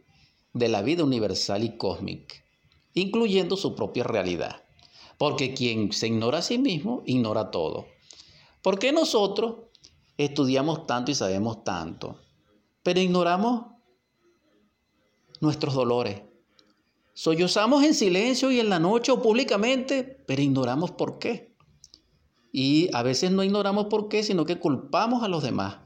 de 0.53 0.69
la 0.69 0.83
vida 0.83 1.03
universal 1.03 1.65
y 1.65 1.77
cósmica, 1.77 2.37
incluyendo 2.95 3.57
su 3.57 3.75
propia 3.75 4.05
realidad. 4.05 4.65
Porque 5.19 5.55
quien 5.55 5.93
se 5.93 6.09
ignora 6.09 6.39
a 6.39 6.43
sí 6.43 6.59
mismo, 6.59 7.03
ignora 7.07 7.51
todo. 7.51 7.87
¿Por 8.63 8.79
qué 8.79 8.93
nosotros 8.93 9.57
estudiamos 10.17 10.87
tanto 10.87 11.11
y 11.11 11.15
sabemos 11.15 11.65
tanto, 11.65 12.21
pero 12.83 13.01
ignoramos 13.01 13.67
nuestros 15.41 15.75
dolores? 15.75 16.23
Sollozamos 17.15 17.83
en 17.83 17.95
silencio 17.95 18.53
y 18.53 18.61
en 18.61 18.69
la 18.69 18.79
noche 18.79 19.11
o 19.11 19.21
públicamente, 19.21 20.05
pero 20.05 20.41
ignoramos 20.41 20.93
por 20.93 21.19
qué. 21.19 21.57
Y 22.53 22.89
a 22.95 23.03
veces 23.03 23.33
no 23.33 23.43
ignoramos 23.43 23.87
por 23.87 24.09
qué, 24.09 24.23
sino 24.23 24.45
que 24.45 24.61
culpamos 24.61 25.25
a 25.25 25.29
los 25.29 25.43
demás. 25.43 25.79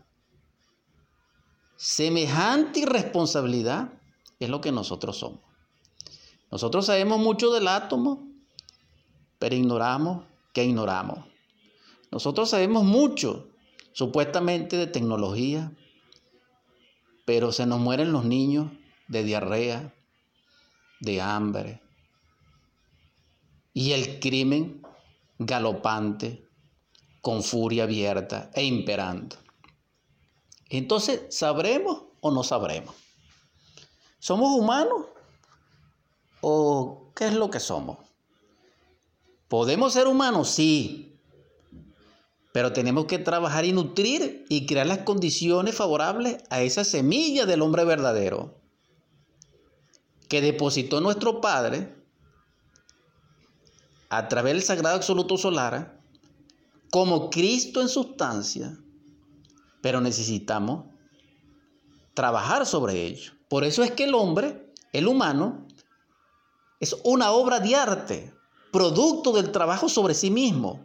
Semejante 1.76 2.80
irresponsabilidad 2.80 3.94
es 4.38 4.48
lo 4.50 4.60
que 4.60 4.72
nosotros 4.72 5.16
somos. 5.16 5.40
Nosotros 6.52 6.84
sabemos 6.84 7.18
mucho 7.18 7.50
del 7.50 7.66
átomo, 7.66 8.28
pero 9.38 9.54
ignoramos 9.54 10.26
que 10.52 10.62
ignoramos. 10.62 11.24
Nosotros 12.10 12.50
sabemos 12.50 12.84
mucho, 12.84 13.48
supuestamente, 13.94 14.76
de 14.76 14.86
tecnología, 14.86 15.72
pero 17.24 17.52
se 17.52 17.64
nos 17.64 17.80
mueren 17.80 18.12
los 18.12 18.26
niños 18.26 18.70
de 19.08 19.24
diarrea, 19.24 19.94
de 21.00 21.22
hambre. 21.22 21.80
Y 23.72 23.92
el 23.92 24.20
crimen 24.20 24.82
galopante, 25.38 26.46
con 27.22 27.42
furia 27.42 27.84
abierta 27.84 28.50
e 28.52 28.62
imperando. 28.62 29.36
Entonces, 30.68 31.34
¿sabremos 31.34 32.02
o 32.20 32.30
no 32.30 32.42
sabremos? 32.42 32.94
¿Somos 34.18 34.50
humanos 34.50 35.06
o 36.42 37.12
qué 37.14 37.28
es 37.28 37.34
lo 37.34 37.48
que 37.48 37.60
somos? 37.60 37.98
¿Podemos 39.48 39.94
ser 39.94 40.06
humanos? 40.06 40.50
Sí. 40.50 41.16
Pero 42.52 42.72
tenemos 42.72 43.06
que 43.06 43.18
trabajar 43.18 43.64
y 43.64 43.72
nutrir 43.72 44.44
y 44.50 44.66
crear 44.66 44.86
las 44.86 44.98
condiciones 44.98 45.74
favorables 45.74 46.42
a 46.50 46.60
esa 46.60 46.84
semilla 46.84 47.46
del 47.46 47.62
hombre 47.62 47.84
verdadero 47.84 48.60
que 50.28 50.42
depositó 50.42 51.00
nuestro 51.00 51.40
Padre 51.40 51.94
a 54.10 54.28
través 54.28 54.52
del 54.52 54.62
Sagrado 54.62 54.96
Absoluto 54.96 55.38
Solar 55.38 56.00
como 56.90 57.30
Cristo 57.30 57.80
en 57.80 57.88
sustancia, 57.88 58.78
pero 59.80 60.00
necesitamos 60.00 60.86
trabajar 62.14 62.66
sobre 62.66 63.06
ello. 63.06 63.32
Por 63.48 63.64
eso 63.64 63.82
es 63.82 63.92
que 63.92 64.04
el 64.04 64.14
hombre, 64.14 64.72
el 64.92 65.06
humano, 65.06 65.66
es 66.82 66.96
una 67.04 67.30
obra 67.30 67.60
de 67.60 67.76
arte, 67.76 68.34
producto 68.72 69.30
del 69.30 69.52
trabajo 69.52 69.88
sobre 69.88 70.14
sí 70.14 70.32
mismo. 70.32 70.84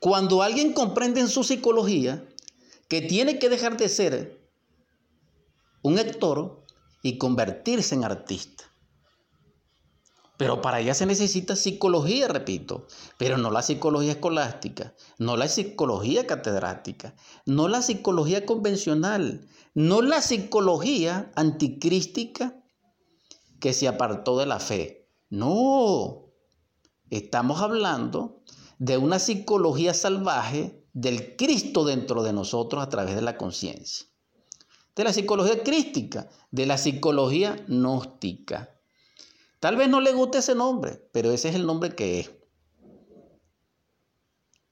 Cuando 0.00 0.42
alguien 0.42 0.72
comprende 0.72 1.20
en 1.20 1.28
su 1.28 1.44
psicología 1.44 2.26
que 2.88 3.00
tiene 3.00 3.38
que 3.38 3.48
dejar 3.48 3.76
de 3.76 3.88
ser 3.88 4.50
un 5.82 6.00
actor 6.00 6.64
y 7.00 7.16
convertirse 7.16 7.94
en 7.94 8.02
artista. 8.02 8.64
Pero 10.36 10.60
para 10.60 10.80
ella 10.80 10.94
se 10.94 11.06
necesita 11.06 11.54
psicología, 11.54 12.26
repito, 12.26 12.88
pero 13.16 13.38
no 13.38 13.52
la 13.52 13.62
psicología 13.62 14.12
escolástica, 14.12 14.94
no 15.18 15.36
la 15.36 15.46
psicología 15.46 16.26
catedrática, 16.26 17.14
no 17.46 17.68
la 17.68 17.82
psicología 17.82 18.44
convencional, 18.44 19.46
no 19.74 20.02
la 20.02 20.22
psicología 20.22 21.30
anticrística 21.36 22.56
que 23.60 23.72
se 23.72 23.86
apartó 23.86 24.36
de 24.36 24.46
la 24.46 24.58
fe. 24.58 24.99
No, 25.30 26.32
estamos 27.08 27.60
hablando 27.60 28.42
de 28.78 28.98
una 28.98 29.20
psicología 29.20 29.94
salvaje 29.94 30.84
del 30.92 31.36
Cristo 31.36 31.84
dentro 31.84 32.24
de 32.24 32.32
nosotros 32.32 32.82
a 32.82 32.88
través 32.88 33.14
de 33.14 33.22
la 33.22 33.36
conciencia. 33.36 34.08
De 34.96 35.04
la 35.04 35.12
psicología 35.12 35.62
crística, 35.62 36.28
de 36.50 36.66
la 36.66 36.76
psicología 36.76 37.64
gnóstica. 37.68 38.76
Tal 39.60 39.76
vez 39.76 39.88
no 39.88 40.00
le 40.00 40.12
guste 40.12 40.38
ese 40.38 40.56
nombre, 40.56 41.08
pero 41.12 41.30
ese 41.30 41.50
es 41.50 41.54
el 41.54 41.64
nombre 41.64 41.94
que 41.94 42.20
es. 42.20 42.30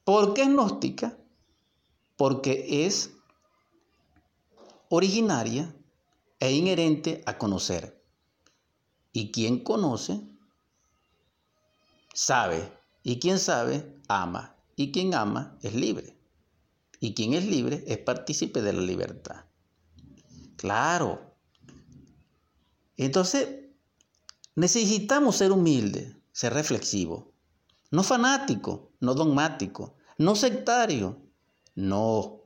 ¿Por 0.03 0.33
qué 0.33 0.41
es 0.41 0.49
gnóstica? 0.49 1.17
Porque 2.17 2.85
es 2.85 3.11
originaria 4.89 5.73
e 6.39 6.51
inherente 6.51 7.23
a 7.25 7.37
conocer. 7.37 8.03
Y 9.13 9.31
quien 9.31 9.63
conoce, 9.63 10.21
sabe. 12.13 12.71
Y 13.03 13.19
quien 13.19 13.39
sabe, 13.39 13.95
ama. 14.07 14.55
y 14.75 14.91
quien 14.91 15.13
ama 15.13 15.57
es 15.61 15.73
libre. 15.73 16.17
Y 16.99 17.13
quien 17.13 17.33
es 17.33 17.45
libre 17.45 17.83
es 17.87 17.97
partícipe 17.97 18.61
de 18.61 18.73
la 18.73 18.81
libertad. 18.81 19.45
Claro. 20.57 21.35
Entonces, 22.97 23.47
necesitamos 24.55 25.37
ser 25.37 25.51
humildes, 25.51 26.15
ser 26.31 26.53
reflexivos. 26.53 27.25
No 27.91 28.03
fanático, 28.03 28.91
no 28.99 29.15
dogmático, 29.15 29.95
no 30.17 30.35
sectario. 30.35 31.17
No. 31.75 32.43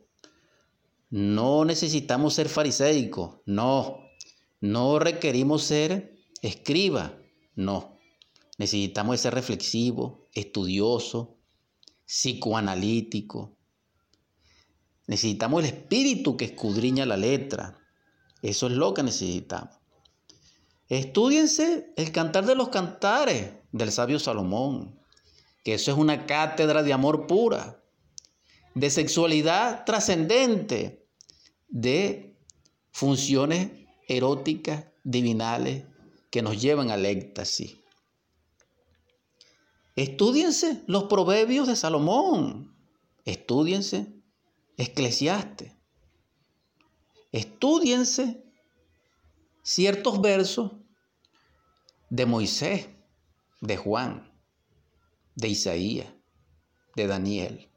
No 1.10 1.66
necesitamos 1.66 2.36
ser 2.36 2.50
fariseicos. 2.50 3.38
No. 3.46 3.98
No 4.62 5.00
requerimos 5.00 5.64
ser 5.64 6.16
escriba. 6.42 7.18
No. 7.56 7.93
Necesitamos 8.58 9.20
ser 9.20 9.34
reflexivo, 9.34 10.28
estudioso, 10.34 11.38
psicoanalítico. 12.06 13.58
Necesitamos 15.08 15.64
el 15.64 15.70
espíritu 15.70 16.38
que 16.38 16.46
escudriña 16.46 17.06
la 17.06 17.18
letra. 17.18 17.80
Eso 18.42 18.68
es 18.68 18.74
lo 18.74 18.94
que 18.94 19.04
necesitamos. 19.04 19.78
Estudiense 20.90 21.92
el 21.96 22.12
cantar 22.12 22.46
de 22.46 22.56
los 22.56 22.70
cantares 22.70 23.54
del 23.72 23.92
sabio 23.92 24.20
Salomón, 24.20 25.00
que 25.64 25.74
eso 25.74 25.92
es 25.92 25.98
una 25.98 26.26
cátedra 26.26 26.84
de 26.84 26.94
amor 26.94 27.26
pura, 27.26 27.84
de 28.76 28.90
sexualidad 28.90 29.86
trascendente, 29.86 31.08
de 31.68 32.38
funciones 32.92 33.72
eróticas, 34.08 34.86
divinales, 35.04 35.86
que 36.30 36.42
nos 36.42 36.62
llevan 36.62 36.92
al 36.92 37.06
éxtasis. 37.06 37.83
Estudiense 39.96 40.84
los 40.88 41.04
proverbios 41.04 41.68
de 41.68 41.76
Salomón. 41.76 42.76
Estudiense 43.26 44.14
Eclesiastes. 44.78 45.74
Estudiense 47.32 48.44
ciertos 49.62 50.20
versos 50.22 50.72
de 52.10 52.26
Moisés, 52.26 52.90
de 53.62 53.78
Juan, 53.78 54.32
de 55.36 55.48
Isaías, 55.48 56.14
de 56.96 57.08
Daniel, 57.08 57.70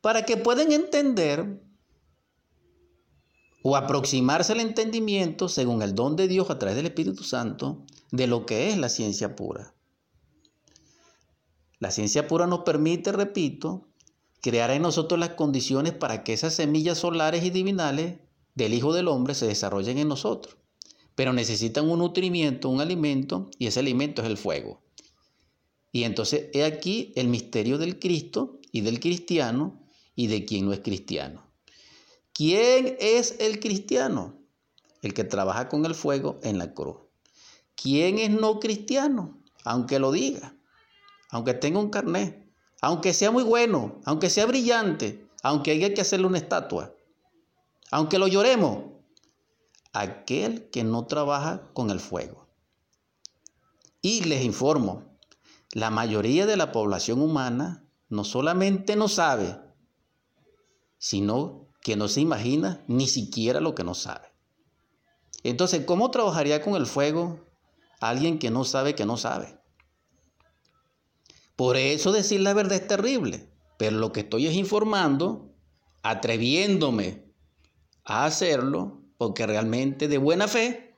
para 0.00 0.24
que 0.24 0.36
puedan 0.36 0.72
entender 0.72 1.62
o 3.62 3.76
aproximarse 3.76 4.52
al 4.52 4.60
entendimiento 4.60 5.48
según 5.48 5.80
el 5.80 5.94
don 5.94 6.16
de 6.16 6.28
Dios 6.28 6.50
a 6.50 6.58
través 6.58 6.76
del 6.76 6.86
Espíritu 6.86 7.22
Santo 7.22 7.86
de 8.10 8.26
lo 8.26 8.44
que 8.44 8.70
es 8.70 8.76
la 8.76 8.90
ciencia 8.90 9.34
pura. 9.34 9.74
La 11.84 11.90
ciencia 11.90 12.26
pura 12.26 12.46
nos 12.46 12.60
permite, 12.60 13.12
repito, 13.12 13.86
crear 14.40 14.70
en 14.70 14.80
nosotros 14.80 15.20
las 15.20 15.34
condiciones 15.34 15.92
para 15.92 16.24
que 16.24 16.32
esas 16.32 16.54
semillas 16.54 16.96
solares 16.96 17.44
y 17.44 17.50
divinales 17.50 18.20
del 18.54 18.72
Hijo 18.72 18.94
del 18.94 19.06
Hombre 19.06 19.34
se 19.34 19.46
desarrollen 19.46 19.98
en 19.98 20.08
nosotros. 20.08 20.56
Pero 21.14 21.34
necesitan 21.34 21.90
un 21.90 21.98
nutrimiento, 21.98 22.70
un 22.70 22.80
alimento, 22.80 23.50
y 23.58 23.66
ese 23.66 23.80
alimento 23.80 24.22
es 24.22 24.28
el 24.28 24.38
fuego. 24.38 24.80
Y 25.92 26.04
entonces 26.04 26.46
he 26.54 26.64
aquí 26.64 27.12
el 27.16 27.28
misterio 27.28 27.76
del 27.76 27.98
Cristo 27.98 28.60
y 28.72 28.80
del 28.80 28.98
cristiano 28.98 29.78
y 30.16 30.28
de 30.28 30.46
quien 30.46 30.64
no 30.64 30.72
es 30.72 30.80
cristiano. 30.80 31.46
¿Quién 32.32 32.96
es 32.98 33.36
el 33.40 33.60
cristiano? 33.60 34.38
El 35.02 35.12
que 35.12 35.24
trabaja 35.24 35.68
con 35.68 35.84
el 35.84 35.94
fuego 35.94 36.38
en 36.44 36.56
la 36.56 36.72
cruz. 36.72 36.96
¿Quién 37.74 38.18
es 38.18 38.30
no 38.30 38.58
cristiano? 38.58 39.38
Aunque 39.66 39.98
lo 39.98 40.12
diga 40.12 40.54
aunque 41.34 41.52
tenga 41.52 41.80
un 41.80 41.90
carnet, 41.90 42.48
aunque 42.80 43.12
sea 43.12 43.32
muy 43.32 43.42
bueno, 43.42 44.00
aunque 44.04 44.30
sea 44.30 44.46
brillante, 44.46 45.28
aunque 45.42 45.72
haya 45.72 45.92
que 45.92 46.00
hacerle 46.00 46.28
una 46.28 46.38
estatua, 46.38 46.94
aunque 47.90 48.20
lo 48.20 48.28
lloremos, 48.28 48.84
aquel 49.92 50.70
que 50.70 50.84
no 50.84 51.06
trabaja 51.06 51.72
con 51.72 51.90
el 51.90 51.98
fuego. 51.98 52.46
Y 54.00 54.22
les 54.22 54.44
informo, 54.44 55.18
la 55.72 55.90
mayoría 55.90 56.46
de 56.46 56.56
la 56.56 56.70
población 56.70 57.20
humana 57.20 57.84
no 58.08 58.22
solamente 58.22 58.94
no 58.94 59.08
sabe, 59.08 59.58
sino 60.98 61.66
que 61.82 61.96
no 61.96 62.06
se 62.06 62.20
imagina 62.20 62.84
ni 62.86 63.08
siquiera 63.08 63.60
lo 63.60 63.74
que 63.74 63.82
no 63.82 63.94
sabe. 63.94 64.28
Entonces, 65.42 65.84
¿cómo 65.84 66.12
trabajaría 66.12 66.62
con 66.62 66.76
el 66.76 66.86
fuego 66.86 67.44
alguien 67.98 68.38
que 68.38 68.52
no 68.52 68.62
sabe 68.62 68.94
que 68.94 69.04
no 69.04 69.16
sabe? 69.16 69.63
Por 71.56 71.76
eso 71.76 72.12
decir 72.12 72.40
la 72.40 72.54
verdad 72.54 72.78
es 72.78 72.86
terrible, 72.86 73.48
pero 73.78 73.96
lo 73.96 74.12
que 74.12 74.20
estoy 74.20 74.46
es 74.46 74.54
informando, 74.54 75.54
atreviéndome 76.02 77.32
a 78.04 78.24
hacerlo, 78.24 79.02
porque 79.18 79.46
realmente 79.46 80.08
de 80.08 80.18
buena 80.18 80.48
fe 80.48 80.96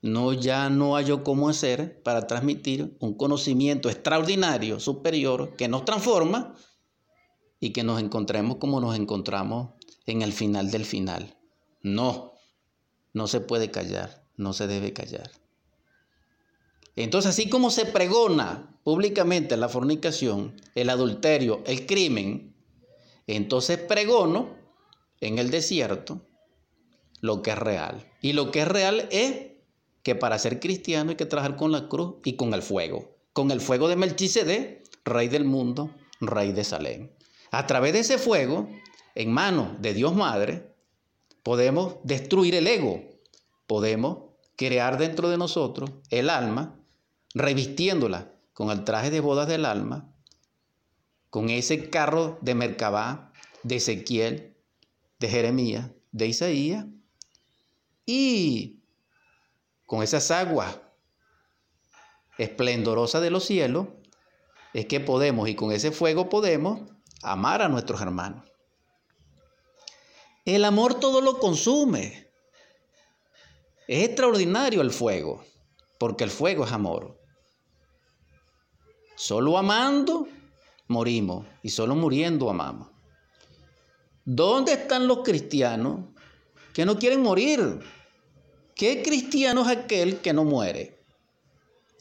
no 0.00 0.32
ya 0.32 0.68
no 0.68 0.96
hallo 0.96 1.24
cómo 1.24 1.48
hacer 1.48 2.02
para 2.02 2.26
transmitir 2.26 2.96
un 3.00 3.14
conocimiento 3.14 3.88
extraordinario, 3.88 4.78
superior, 4.78 5.56
que 5.56 5.66
nos 5.66 5.84
transforma 5.84 6.54
y 7.58 7.70
que 7.70 7.84
nos 7.84 8.00
encontremos 8.00 8.58
como 8.58 8.80
nos 8.80 8.96
encontramos 8.96 9.70
en 10.06 10.22
el 10.22 10.32
final 10.32 10.70
del 10.70 10.84
final. 10.84 11.36
No, 11.80 12.34
no 13.14 13.26
se 13.26 13.40
puede 13.40 13.70
callar, 13.70 14.26
no 14.36 14.52
se 14.52 14.66
debe 14.66 14.92
callar. 14.92 15.30
Entonces, 16.96 17.30
así 17.30 17.48
como 17.48 17.70
se 17.70 17.86
pregona 17.86 18.78
públicamente 18.84 19.56
la 19.56 19.68
fornicación, 19.68 20.54
el 20.74 20.90
adulterio, 20.90 21.62
el 21.66 21.86
crimen, 21.86 22.54
entonces 23.26 23.78
pregono 23.78 24.56
en 25.20 25.38
el 25.38 25.50
desierto 25.50 26.20
lo 27.20 27.42
que 27.42 27.52
es 27.52 27.58
real. 27.58 28.06
Y 28.20 28.34
lo 28.34 28.50
que 28.50 28.60
es 28.60 28.68
real 28.68 29.08
es 29.10 29.52
que 30.02 30.14
para 30.14 30.38
ser 30.38 30.60
cristiano 30.60 31.10
hay 31.10 31.16
que 31.16 31.26
trabajar 31.26 31.56
con 31.56 31.72
la 31.72 31.88
cruz 31.88 32.16
y 32.24 32.34
con 32.34 32.52
el 32.52 32.62
fuego. 32.62 33.16
Con 33.32 33.50
el 33.50 33.60
fuego 33.60 33.88
de 33.88 33.96
Melchizedek, 33.96 34.84
rey 35.04 35.28
del 35.28 35.44
mundo, 35.44 35.90
rey 36.20 36.52
de 36.52 36.62
Salem. 36.62 37.10
A 37.50 37.66
través 37.66 37.94
de 37.94 38.00
ese 38.00 38.18
fuego, 38.18 38.68
en 39.14 39.32
manos 39.32 39.80
de 39.80 39.94
Dios 39.94 40.14
Madre, 40.14 40.74
podemos 41.42 41.96
destruir 42.04 42.54
el 42.54 42.66
ego. 42.66 43.02
Podemos 43.66 44.18
crear 44.56 44.98
dentro 44.98 45.30
de 45.30 45.38
nosotros 45.38 45.90
el 46.10 46.30
alma, 46.30 46.78
revistiéndola 47.34 48.32
con 48.52 48.70
el 48.70 48.84
traje 48.84 49.10
de 49.10 49.20
bodas 49.20 49.48
del 49.48 49.64
alma, 49.64 50.14
con 51.30 51.50
ese 51.50 51.90
carro 51.90 52.38
de 52.40 52.54
Merkabá, 52.54 53.32
de 53.64 53.76
Ezequiel, 53.76 54.56
de 55.18 55.28
Jeremías, 55.28 55.90
de 56.12 56.28
Isaías, 56.28 56.86
y 58.06 58.84
con 59.86 60.02
esas 60.02 60.30
aguas 60.30 60.78
esplendorosas 62.38 63.20
de 63.20 63.30
los 63.30 63.44
cielos, 63.44 63.88
es 64.72 64.86
que 64.86 65.00
podemos, 65.00 65.48
y 65.48 65.54
con 65.54 65.72
ese 65.72 65.90
fuego 65.90 66.28
podemos, 66.28 66.82
amar 67.22 67.62
a 67.62 67.68
nuestros 67.68 68.00
hermanos. 68.00 68.44
El 70.44 70.64
amor 70.64 71.00
todo 71.00 71.20
lo 71.20 71.38
consume. 71.38 72.28
Es 73.88 74.04
extraordinario 74.04 74.82
el 74.82 74.90
fuego, 74.90 75.44
porque 75.98 76.24
el 76.24 76.30
fuego 76.30 76.64
es 76.64 76.72
amor. 76.72 77.23
Solo 79.26 79.56
amando 79.56 80.28
morimos 80.88 81.46
y 81.62 81.70
solo 81.70 81.94
muriendo 81.94 82.50
amamos. 82.50 82.88
¿Dónde 84.26 84.74
están 84.74 85.08
los 85.08 85.20
cristianos 85.20 86.00
que 86.74 86.84
no 86.84 86.98
quieren 86.98 87.22
morir? 87.22 87.80
¿Qué 88.74 89.02
cristiano 89.02 89.62
es 89.62 89.68
aquel 89.68 90.18
que 90.18 90.34
no 90.34 90.44
muere? 90.44 91.02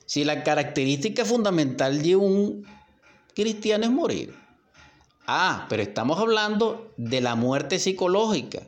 Si 0.05 0.25
la 0.25 0.43
característica 0.43 1.23
fundamental 1.23 2.03
de 2.03 2.17
un 2.17 2.67
cristiano 3.33 3.85
es 3.85 3.91
morir. 3.91 4.35
Ah, 5.25 5.65
pero 5.69 5.81
estamos 5.81 6.19
hablando 6.19 6.91
de 6.97 7.21
la 7.21 7.35
muerte 7.35 7.79
psicológica. 7.79 8.67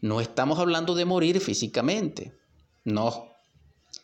No 0.00 0.20
estamos 0.20 0.60
hablando 0.60 0.94
de 0.94 1.06
morir 1.06 1.40
físicamente. 1.40 2.38
No. 2.84 3.32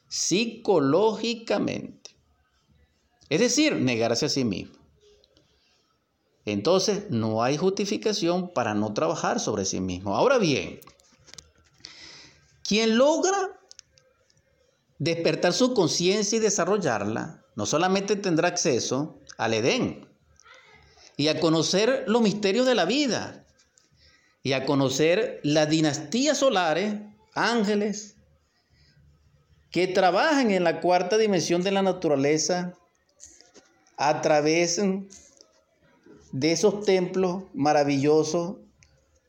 Psicológicamente. 0.09 2.02
Es 3.33 3.41
decir, 3.41 3.77
negarse 3.77 4.27
a 4.27 4.29
sí 4.29 4.45
mismo. 4.45 4.75
Entonces, 6.45 7.05
no 7.09 7.43
hay 7.43 7.57
justificación 7.57 8.53
para 8.53 8.75
no 8.75 8.93
trabajar 8.93 9.41
sobre 9.41 9.65
sí 9.65 9.81
mismo. 9.81 10.15
Ahora 10.15 10.37
bien, 10.37 10.81
quien 12.63 12.99
logra 12.99 13.59
despertar 14.99 15.55
su 15.55 15.73
conciencia 15.73 16.37
y 16.37 16.41
desarrollarla, 16.41 17.43
no 17.57 17.65
solamente 17.65 18.17
tendrá 18.17 18.49
acceso 18.49 19.19
al 19.39 19.55
Edén 19.55 20.07
y 21.17 21.29
a 21.29 21.41
conocer 21.41 22.05
los 22.09 22.21
misterios 22.21 22.67
de 22.67 22.75
la 22.75 22.85
vida 22.85 23.47
y 24.43 24.53
a 24.53 24.67
conocer 24.67 25.41
las 25.43 25.71
dinastías 25.71 26.37
solares, 26.37 27.01
ángeles, 27.33 28.17
que 29.71 29.87
trabajan 29.87 30.51
en 30.51 30.65
la 30.65 30.83
cuarta 30.83 31.17
dimensión 31.17 31.63
de 31.63 31.71
la 31.71 31.81
naturaleza 31.81 32.77
a 34.05 34.21
través 34.21 34.83
de 36.33 36.51
esos 36.51 36.83
templos 36.83 37.45
maravillosos 37.55 38.57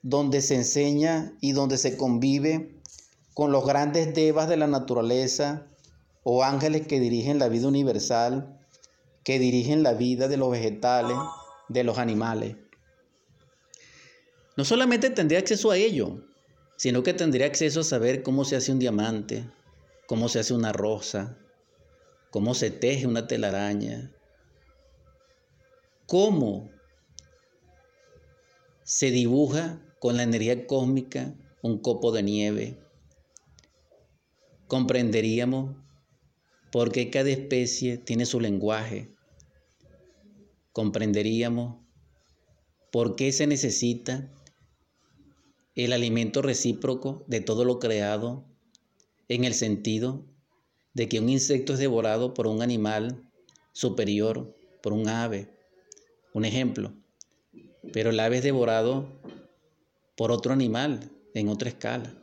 donde 0.01 0.41
se 0.41 0.55
enseña 0.55 1.32
y 1.41 1.51
donde 1.51 1.78
se 1.78 1.95
convive 1.95 2.74
con 3.36 3.51
los 3.51 3.67
grandes 3.67 4.15
devas 4.15 4.49
de 4.49 4.57
la 4.57 4.65
naturaleza 4.65 5.67
o 6.24 6.43
ángeles 6.43 6.88
que 6.88 6.99
dirigen 6.99 7.38
la 7.38 7.49
vida 7.49 7.67
universal, 7.67 8.59
que 9.24 9.38
dirigen 9.38 9.84
la 9.84 9.93
vida 9.93 10.28
de 10.28 10.38
los 10.38 10.49
vegetales, 10.49 11.17
de 11.69 11.84
los 11.84 11.99
animales. 11.99 12.55
No 14.57 14.65
solamente 14.65 15.11
tendría 15.11 15.38
acceso 15.38 15.69
a 15.69 15.78
ello, 15.78 16.26
sino 16.78 17.03
que 17.03 17.13
tendría 17.13 17.45
acceso 17.45 17.82
a 17.82 17.84
saber 17.84 18.24
cómo 18.24 18.43
se 18.43 18.55
hace 18.55 18.71
un 18.71 18.80
diamante, 18.80 19.47
cómo 20.07 20.30
se 20.30 20.39
hace 20.39 20.55
una 20.55 20.74
rosa, 20.74 21.38
cómo 22.32 22.55
se 22.55 22.71
teje 22.71 23.05
una 23.05 23.28
telaraña, 23.28 24.11
cómo 26.06 26.70
se 28.84 29.12
dibuja 29.12 29.82
con 29.99 30.18
la 30.18 30.24
energía 30.24 30.68
cósmica 30.68 31.34
un 31.62 31.80
copo 31.80 32.12
de 32.12 32.24
nieve. 32.24 32.80
Comprenderíamos 34.68 35.76
por 36.72 36.91
qué 36.91 37.10
cada 37.10 37.30
especie 37.30 37.97
tiene 37.97 38.26
su 38.26 38.39
lenguaje. 38.39 39.16
Comprenderíamos 40.72 41.78
por 42.91 43.16
qué 43.16 43.32
se 43.32 43.47
necesita 43.47 44.30
el 45.76 45.93
alimento 45.93 46.41
recíproco 46.41 47.24
de 47.28 47.41
todo 47.41 47.66
lo 47.66 47.80
creado 47.80 48.45
en 49.28 49.43
el 49.43 49.54
sentido 49.54 50.26
de 50.93 51.10
que 51.10 51.20
un 51.20 51.30
insecto 51.30 51.74
es 51.74 51.80
devorado 51.80 52.34
por 52.34 52.47
un 52.47 52.62
animal 52.62 53.30
superior, 53.72 54.56
por 54.82 54.93
un 54.93 55.08
ave. 55.08 55.53
Un 56.34 56.46
ejemplo. 56.46 56.94
Pero 57.92 58.10
el 58.10 58.20
ave 58.20 58.38
es 58.38 58.44
devorado 58.44 59.08
por 60.16 60.32
otro 60.32 60.54
animal 60.54 61.12
en 61.34 61.48
otra 61.50 61.70
escala. 61.70 62.14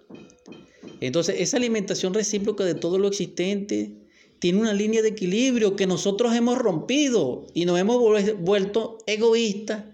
Entonces, 1.00 1.36
esa 1.38 1.56
alimentación 1.56 2.12
recíproca 2.14 2.64
de 2.64 2.74
todo 2.74 2.98
lo 2.98 3.08
existente 3.08 3.96
tiene 4.38 4.60
una 4.60 4.72
línea 4.72 5.02
de 5.02 5.08
equilibrio 5.08 5.76
que 5.76 5.86
nosotros 5.86 6.34
hemos 6.34 6.58
rompido 6.58 7.46
y 7.54 7.64
nos 7.64 7.78
hemos 7.78 7.98
vuelto 8.38 8.98
egoístas, 9.06 9.84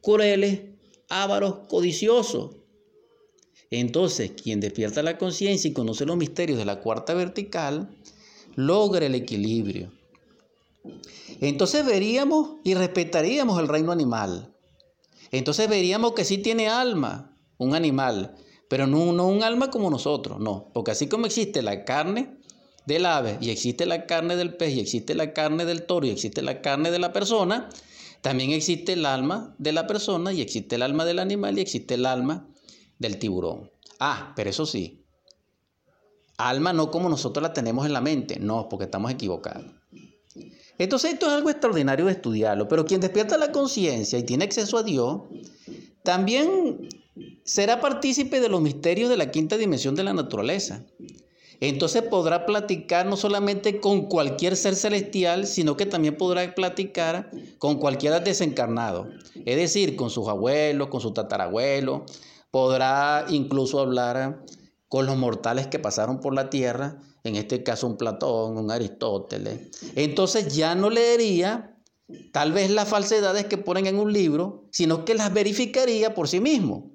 crueles, 0.00 0.60
ávaros, 1.08 1.66
codiciosos. 1.68 2.56
Entonces, 3.70 4.32
quien 4.32 4.60
despierta 4.60 5.02
la 5.02 5.18
conciencia 5.18 5.68
y 5.68 5.74
conoce 5.74 6.06
los 6.06 6.16
misterios 6.16 6.58
de 6.58 6.64
la 6.64 6.80
cuarta 6.80 7.14
vertical, 7.14 7.90
logra 8.54 9.06
el 9.06 9.14
equilibrio. 9.14 9.92
Entonces 11.40 11.84
veríamos 11.84 12.56
y 12.64 12.74
respetaríamos 12.74 13.60
el 13.60 13.68
reino 13.68 13.92
animal. 13.92 14.54
Entonces 15.30 15.68
veríamos 15.68 16.12
que 16.12 16.24
sí 16.24 16.38
tiene 16.38 16.68
alma, 16.68 17.36
un 17.58 17.74
animal, 17.74 18.36
pero 18.68 18.86
no, 18.86 19.12
no 19.12 19.26
un 19.26 19.42
alma 19.42 19.70
como 19.70 19.90
nosotros, 19.90 20.40
no. 20.40 20.70
Porque 20.72 20.92
así 20.92 21.08
como 21.08 21.26
existe 21.26 21.62
la 21.62 21.84
carne 21.84 22.38
del 22.86 23.06
ave 23.06 23.38
y 23.40 23.50
existe 23.50 23.84
la 23.86 24.06
carne 24.06 24.36
del 24.36 24.56
pez 24.56 24.74
y 24.74 24.80
existe 24.80 25.14
la 25.14 25.32
carne 25.32 25.64
del 25.64 25.84
toro 25.84 26.06
y 26.06 26.10
existe 26.10 26.42
la 26.42 26.62
carne 26.62 26.90
de 26.90 26.98
la 26.98 27.12
persona, 27.12 27.68
también 28.22 28.52
existe 28.52 28.94
el 28.94 29.06
alma 29.06 29.54
de 29.58 29.72
la 29.72 29.86
persona 29.86 30.32
y 30.32 30.40
existe 30.40 30.76
el 30.76 30.82
alma 30.82 31.04
del 31.04 31.18
animal 31.18 31.58
y 31.58 31.60
existe 31.60 31.94
el 31.94 32.06
alma 32.06 32.48
del 32.98 33.18
tiburón. 33.18 33.70
Ah, 33.98 34.32
pero 34.36 34.50
eso 34.50 34.66
sí, 34.66 35.04
alma 36.38 36.72
no 36.72 36.90
como 36.90 37.08
nosotros 37.08 37.42
la 37.42 37.52
tenemos 37.52 37.86
en 37.86 37.92
la 37.92 38.00
mente, 38.00 38.38
no, 38.38 38.68
porque 38.68 38.84
estamos 38.84 39.10
equivocados. 39.10 39.66
Entonces 40.78 41.14
esto 41.14 41.26
es 41.26 41.32
algo 41.32 41.50
extraordinario 41.50 42.06
de 42.06 42.12
estudiarlo, 42.12 42.68
pero 42.68 42.84
quien 42.84 43.00
despierta 43.00 43.38
la 43.38 43.52
conciencia 43.52 44.18
y 44.18 44.24
tiene 44.24 44.44
acceso 44.44 44.78
a 44.78 44.82
Dios, 44.82 45.22
también 46.02 46.88
será 47.44 47.80
partícipe 47.80 48.40
de 48.40 48.48
los 48.48 48.60
misterios 48.60 49.08
de 49.08 49.16
la 49.16 49.30
quinta 49.30 49.56
dimensión 49.56 49.94
de 49.94 50.04
la 50.04 50.12
naturaleza. 50.12 50.84
Entonces 51.60 52.02
podrá 52.02 52.44
platicar 52.44 53.06
no 53.06 53.16
solamente 53.16 53.80
con 53.80 54.02
cualquier 54.08 54.56
ser 54.56 54.76
celestial, 54.76 55.46
sino 55.46 55.76
que 55.76 55.86
también 55.86 56.16
podrá 56.16 56.54
platicar 56.54 57.30
con 57.58 57.76
cualquiera 57.76 58.20
desencarnado. 58.20 59.08
Es 59.46 59.56
decir, 59.56 59.96
con 59.96 60.10
sus 60.10 60.28
abuelos, 60.28 60.88
con 60.88 61.00
su 61.00 61.12
tatarabuelo, 61.12 62.04
podrá 62.50 63.24
incluso 63.30 63.80
hablar 63.80 64.44
con 64.88 65.06
los 65.06 65.16
mortales 65.16 65.66
que 65.66 65.78
pasaron 65.78 66.20
por 66.20 66.34
la 66.34 66.50
tierra, 66.50 66.98
en 67.26 67.36
este 67.36 67.62
caso 67.62 67.86
un 67.86 67.96
Platón, 67.96 68.58
un 68.58 68.70
Aristóteles. 68.70 69.70
Entonces 69.94 70.54
ya 70.54 70.74
no 70.74 70.90
leería 70.90 71.76
tal 72.32 72.52
vez 72.52 72.70
las 72.70 72.88
falsedades 72.88 73.46
que 73.46 73.58
ponen 73.58 73.86
en 73.86 73.98
un 73.98 74.12
libro, 74.12 74.64
sino 74.70 75.04
que 75.04 75.14
las 75.14 75.32
verificaría 75.32 76.14
por 76.14 76.28
sí 76.28 76.40
mismo. 76.40 76.92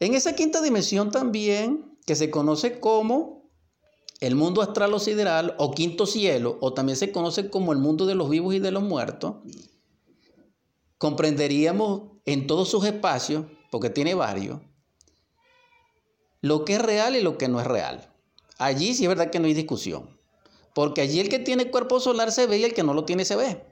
En 0.00 0.14
esa 0.14 0.34
quinta 0.34 0.60
dimensión 0.60 1.10
también, 1.10 1.96
que 2.06 2.16
se 2.16 2.30
conoce 2.30 2.80
como 2.80 3.50
el 4.20 4.34
mundo 4.34 4.62
astral 4.62 4.94
o 4.94 4.98
sideral 4.98 5.54
o 5.58 5.72
quinto 5.72 6.06
cielo, 6.06 6.58
o 6.60 6.72
también 6.72 6.96
se 6.96 7.12
conoce 7.12 7.50
como 7.50 7.72
el 7.72 7.78
mundo 7.78 8.06
de 8.06 8.14
los 8.14 8.28
vivos 8.28 8.54
y 8.54 8.58
de 8.58 8.70
los 8.70 8.82
muertos, 8.82 9.36
comprenderíamos 10.98 12.12
en 12.24 12.46
todos 12.46 12.68
sus 12.68 12.84
espacios 12.84 13.44
porque 13.70 13.90
tiene 13.90 14.14
varios, 14.14 14.60
lo 16.40 16.64
que 16.64 16.74
es 16.74 16.82
real 16.82 17.16
y 17.16 17.22
lo 17.22 17.38
que 17.38 17.48
no 17.48 17.60
es 17.60 17.66
real. 17.66 18.12
Allí 18.58 18.94
sí 18.94 19.04
es 19.04 19.08
verdad 19.08 19.30
que 19.30 19.38
no 19.38 19.46
hay 19.46 19.54
discusión, 19.54 20.18
porque 20.74 21.02
allí 21.02 21.20
el 21.20 21.28
que 21.28 21.38
tiene 21.38 21.70
cuerpo 21.70 22.00
solar 22.00 22.32
se 22.32 22.46
ve 22.46 22.58
y 22.58 22.64
el 22.64 22.74
que 22.74 22.82
no 22.82 22.94
lo 22.94 23.04
tiene 23.04 23.24
se 23.24 23.36
ve. 23.36 23.64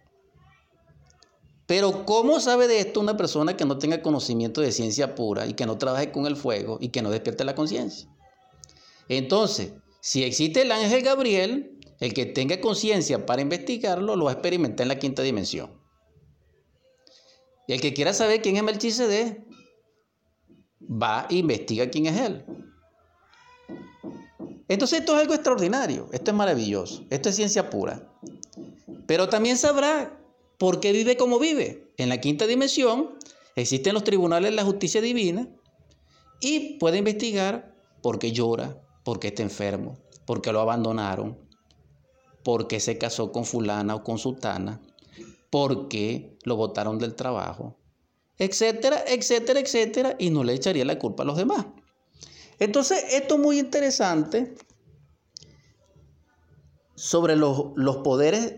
Pero 1.66 2.04
¿cómo 2.04 2.40
sabe 2.40 2.68
de 2.68 2.80
esto 2.80 3.00
una 3.00 3.16
persona 3.16 3.56
que 3.56 3.64
no 3.64 3.78
tenga 3.78 4.02
conocimiento 4.02 4.60
de 4.60 4.72
ciencia 4.72 5.14
pura 5.14 5.46
y 5.46 5.54
que 5.54 5.64
no 5.64 5.78
trabaje 5.78 6.12
con 6.12 6.26
el 6.26 6.36
fuego 6.36 6.76
y 6.80 6.88
que 6.88 7.00
no 7.00 7.10
despierte 7.10 7.44
la 7.44 7.54
conciencia? 7.54 8.08
Entonces, 9.08 9.72
si 10.00 10.22
existe 10.24 10.62
el 10.62 10.72
ángel 10.72 11.02
Gabriel, 11.02 11.78
el 12.00 12.12
que 12.12 12.26
tenga 12.26 12.60
conciencia 12.60 13.24
para 13.24 13.40
investigarlo 13.40 14.16
lo 14.16 14.26
va 14.26 14.32
a 14.32 14.34
experimentar 14.34 14.84
en 14.84 14.88
la 14.88 14.98
quinta 14.98 15.22
dimensión. 15.22 15.72
Y 17.66 17.72
el 17.72 17.80
que 17.80 17.94
quiera 17.94 18.12
saber 18.12 18.42
quién 18.42 18.56
es 18.56 18.62
Melchizedek, 18.62 19.46
va 20.82 21.26
e 21.30 21.36
investiga 21.36 21.88
quién 21.88 22.06
es 22.06 22.20
él. 22.20 22.44
Entonces 24.68 25.00
esto 25.00 25.14
es 25.14 25.22
algo 25.22 25.34
extraordinario, 25.34 26.08
esto 26.12 26.30
es 26.30 26.36
maravilloso, 26.36 27.04
esto 27.10 27.28
es 27.28 27.36
ciencia 27.36 27.68
pura. 27.70 28.08
Pero 29.06 29.28
también 29.28 29.58
sabrá 29.58 30.18
por 30.58 30.80
qué 30.80 30.92
vive 30.92 31.16
como 31.16 31.38
vive. 31.38 31.92
En 31.96 32.08
la 32.08 32.20
quinta 32.20 32.46
dimensión 32.46 33.18
existen 33.56 33.94
los 33.94 34.04
tribunales 34.04 34.50
de 34.50 34.56
la 34.56 34.64
justicia 34.64 35.00
divina 35.00 35.48
y 36.40 36.78
puede 36.78 36.98
investigar 36.98 37.74
por 38.02 38.18
qué 38.18 38.32
llora, 38.32 38.80
por 39.04 39.20
qué 39.20 39.28
está 39.28 39.42
enfermo, 39.42 39.98
por 40.26 40.40
qué 40.40 40.52
lo 40.52 40.60
abandonaron, 40.60 41.38
por 42.42 42.66
qué 42.66 42.80
se 42.80 42.98
casó 42.98 43.32
con 43.32 43.44
fulana 43.44 43.94
o 43.96 44.02
con 44.02 44.18
sultana, 44.18 44.80
por 45.50 45.88
qué 45.88 46.36
lo 46.44 46.56
botaron 46.56 46.98
del 46.98 47.14
trabajo, 47.14 47.76
etcétera, 48.38 49.04
etcétera, 49.06 49.60
etcétera, 49.60 50.16
y 50.18 50.30
no 50.30 50.44
le 50.44 50.54
echaría 50.54 50.84
la 50.84 50.98
culpa 50.98 51.22
a 51.22 51.26
los 51.26 51.36
demás. 51.36 51.66
Entonces, 52.58 53.04
esto 53.12 53.34
es 53.34 53.40
muy 53.40 53.58
interesante 53.58 54.54
sobre 56.94 57.36
los, 57.36 57.72
los 57.76 57.98
poderes 57.98 58.56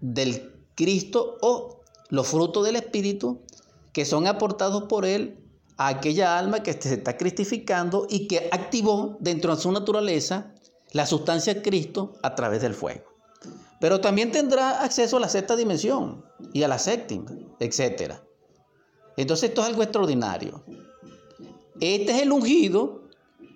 del 0.00 0.52
Cristo 0.74 1.38
o 1.40 1.80
los 2.10 2.28
frutos 2.28 2.64
del 2.64 2.76
Espíritu 2.76 3.42
que 3.92 4.04
son 4.04 4.26
aportados 4.26 4.84
por 4.84 5.06
Él 5.06 5.38
a 5.76 5.88
aquella 5.88 6.38
alma 6.38 6.62
que 6.62 6.72
se 6.74 6.94
está 6.94 7.16
cristificando 7.16 8.06
y 8.10 8.28
que 8.28 8.48
activó 8.52 9.16
dentro 9.20 9.54
de 9.54 9.62
su 9.62 9.72
naturaleza 9.72 10.52
la 10.92 11.06
sustancia 11.06 11.62
Cristo 11.62 12.12
a 12.22 12.34
través 12.34 12.62
del 12.62 12.74
fuego. 12.74 13.04
Pero 13.80 14.00
también 14.00 14.30
tendrá 14.30 14.82
acceso 14.82 15.16
a 15.16 15.20
la 15.20 15.28
sexta 15.28 15.56
dimensión 15.56 16.24
y 16.52 16.62
a 16.62 16.68
la 16.68 16.78
séptima, 16.78 17.32
etcétera. 17.58 18.22
Entonces 19.16 19.50
esto 19.50 19.62
es 19.62 19.68
algo 19.68 19.82
extraordinario. 19.82 20.64
Este 21.80 22.12
es 22.12 22.22
el 22.22 22.32
ungido, 22.32 23.03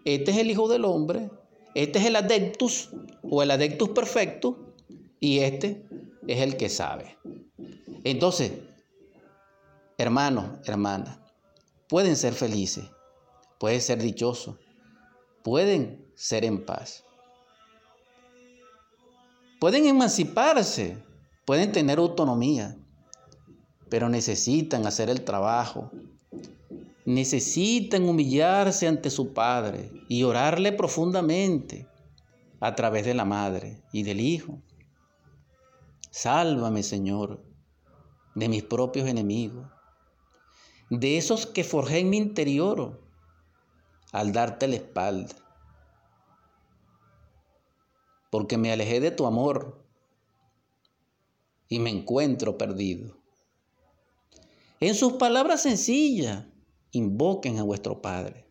este 0.05 0.31
es 0.31 0.37
el 0.39 0.51
Hijo 0.51 0.69
del 0.69 0.85
Hombre, 0.85 1.31
este 1.75 1.99
es 1.99 2.07
el 2.07 2.17
adeptus 2.17 2.91
o 3.23 3.43
el 3.43 3.51
adeptus 3.51 3.91
perfecto 3.91 4.75
y 5.21 5.41
este 5.41 5.85
es 6.27 6.41
el 6.41 6.57
que 6.57 6.69
sabe. 6.69 7.19
Entonces, 8.05 8.53
hermanos, 9.97 10.59
hermanas, 10.65 11.19
pueden 11.89 12.17
ser 12.17 12.35
felices, 12.35 12.85
pueden 13.59 13.81
ser 13.81 14.01
dichosos, 14.01 14.57
pueden 15.43 16.07
ser 16.15 16.45
en 16.45 16.65
paz. 16.65 17.05
Pueden 19.61 19.87
emanciparse, 19.87 21.03
pueden 21.45 21.73
tener 21.73 21.99
autonomía, 21.99 22.77
pero 23.89 24.09
necesitan 24.09 24.87
hacer 24.87 25.11
el 25.11 25.25
trabajo. 25.25 25.91
Necesitan 27.09 28.07
humillarse 28.07 28.87
ante 28.87 29.09
su 29.09 29.33
Padre 29.33 29.91
y 30.11 30.25
orarle 30.25 30.73
profundamente 30.73 31.89
a 32.61 32.75
través 32.75 33.07
de 33.07 33.15
la 33.15 33.25
Madre 33.25 33.83
y 33.93 34.03
del 34.03 34.21
Hijo. 34.21 34.61
Sálvame, 36.11 36.83
Señor. 36.83 37.43
de 38.35 38.51
mis 38.51 38.63
propios 38.63 39.09
enemigos, 39.09 39.67
de 40.91 41.17
esos 41.17 41.47
que 41.47 41.65
forjé 41.65 42.01
en 42.01 42.11
mi 42.11 42.19
interior 42.19 43.01
al 44.13 44.33
darte 44.33 44.69
la 44.69 44.77
espalda, 44.77 45.35
porque 48.31 48.59
me 48.59 48.71
alejé 48.71 49.01
de 49.01 49.13
tu 49.13 49.25
amor 49.25 49.83
y 51.71 51.79
me 51.79 51.89
encuentro 51.89 52.59
perdido. 52.59 53.17
En 54.79 54.95
sus 54.95 55.15
palabras 55.15 55.63
sencillas, 55.63 56.45
invoquen 56.93 57.59
a 57.59 57.63
vuestro 57.63 58.01
Padre, 58.01 58.47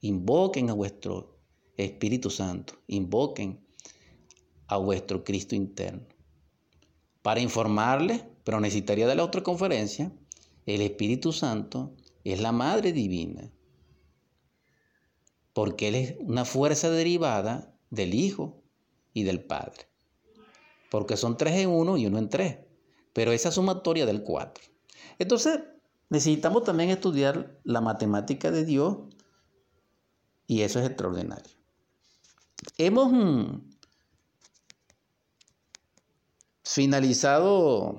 invoquen 0.00 0.70
a 0.70 0.74
vuestro 0.74 1.38
Espíritu 1.76 2.30
Santo, 2.30 2.74
invoquen 2.86 3.60
a 4.68 4.76
vuestro 4.76 5.24
Cristo 5.24 5.54
interno. 5.54 6.06
Para 7.22 7.40
informarles, 7.40 8.24
pero 8.44 8.60
necesitaría 8.60 9.06
de 9.06 9.14
la 9.14 9.24
otra 9.24 9.42
conferencia, 9.42 10.12
el 10.66 10.80
Espíritu 10.80 11.32
Santo 11.32 11.94
es 12.24 12.40
la 12.40 12.52
Madre 12.52 12.92
Divina, 12.92 13.50
porque 15.52 15.88
Él 15.88 15.94
es 15.94 16.16
una 16.20 16.44
fuerza 16.44 16.90
derivada 16.90 17.74
del 17.90 18.14
Hijo 18.14 18.62
y 19.12 19.24
del 19.24 19.44
Padre, 19.44 19.86
porque 20.90 21.16
son 21.16 21.36
tres 21.36 21.54
en 21.54 21.68
uno 21.68 21.96
y 21.96 22.06
uno 22.06 22.18
en 22.18 22.28
tres, 22.28 22.58
pero 23.12 23.32
esa 23.32 23.50
sumatoria 23.50 24.06
del 24.06 24.22
cuatro. 24.22 24.64
Entonces, 25.18 25.60
necesitamos 26.12 26.62
también 26.64 26.90
estudiar 26.90 27.58
la 27.64 27.80
matemática 27.80 28.50
de 28.50 28.66
Dios 28.66 28.98
y 30.46 30.60
eso 30.60 30.78
es 30.78 30.86
extraordinario. 30.86 31.50
Hemos 32.76 33.10
mm, 33.10 33.70
finalizado 36.64 37.98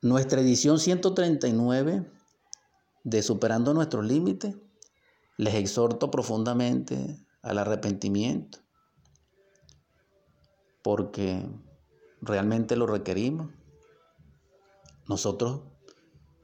nuestra 0.00 0.40
edición 0.40 0.78
139 0.78 2.10
de 3.02 3.22
Superando 3.22 3.74
nuestros 3.74 4.06
límites. 4.06 4.56
Les 5.36 5.54
exhorto 5.56 6.10
profundamente 6.10 7.18
al 7.42 7.58
arrepentimiento 7.58 8.60
porque 10.80 11.46
realmente 12.22 12.76
lo 12.76 12.86
requerimos. 12.86 13.50
Nosotros 15.06 15.73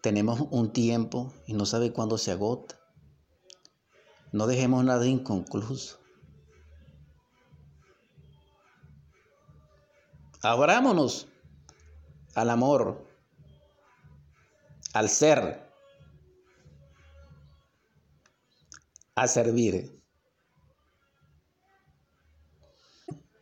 tenemos 0.01 0.41
un 0.51 0.73
tiempo 0.73 1.33
y 1.47 1.55
no 1.55 1.67
sabe 1.67 1.93
cuándo 1.93 2.19
se 2.19 2.33
agota. 2.33 2.77
No 4.33 4.47
dejemos 4.47 4.85
nada 4.85 5.07
inconcluso. 5.07 5.99
Abrámonos 10.43 11.29
al 12.35 12.49
amor, 12.49 13.07
al 14.95 15.09
ser, 15.09 15.69
a 19.15 19.27
servir. 19.27 20.01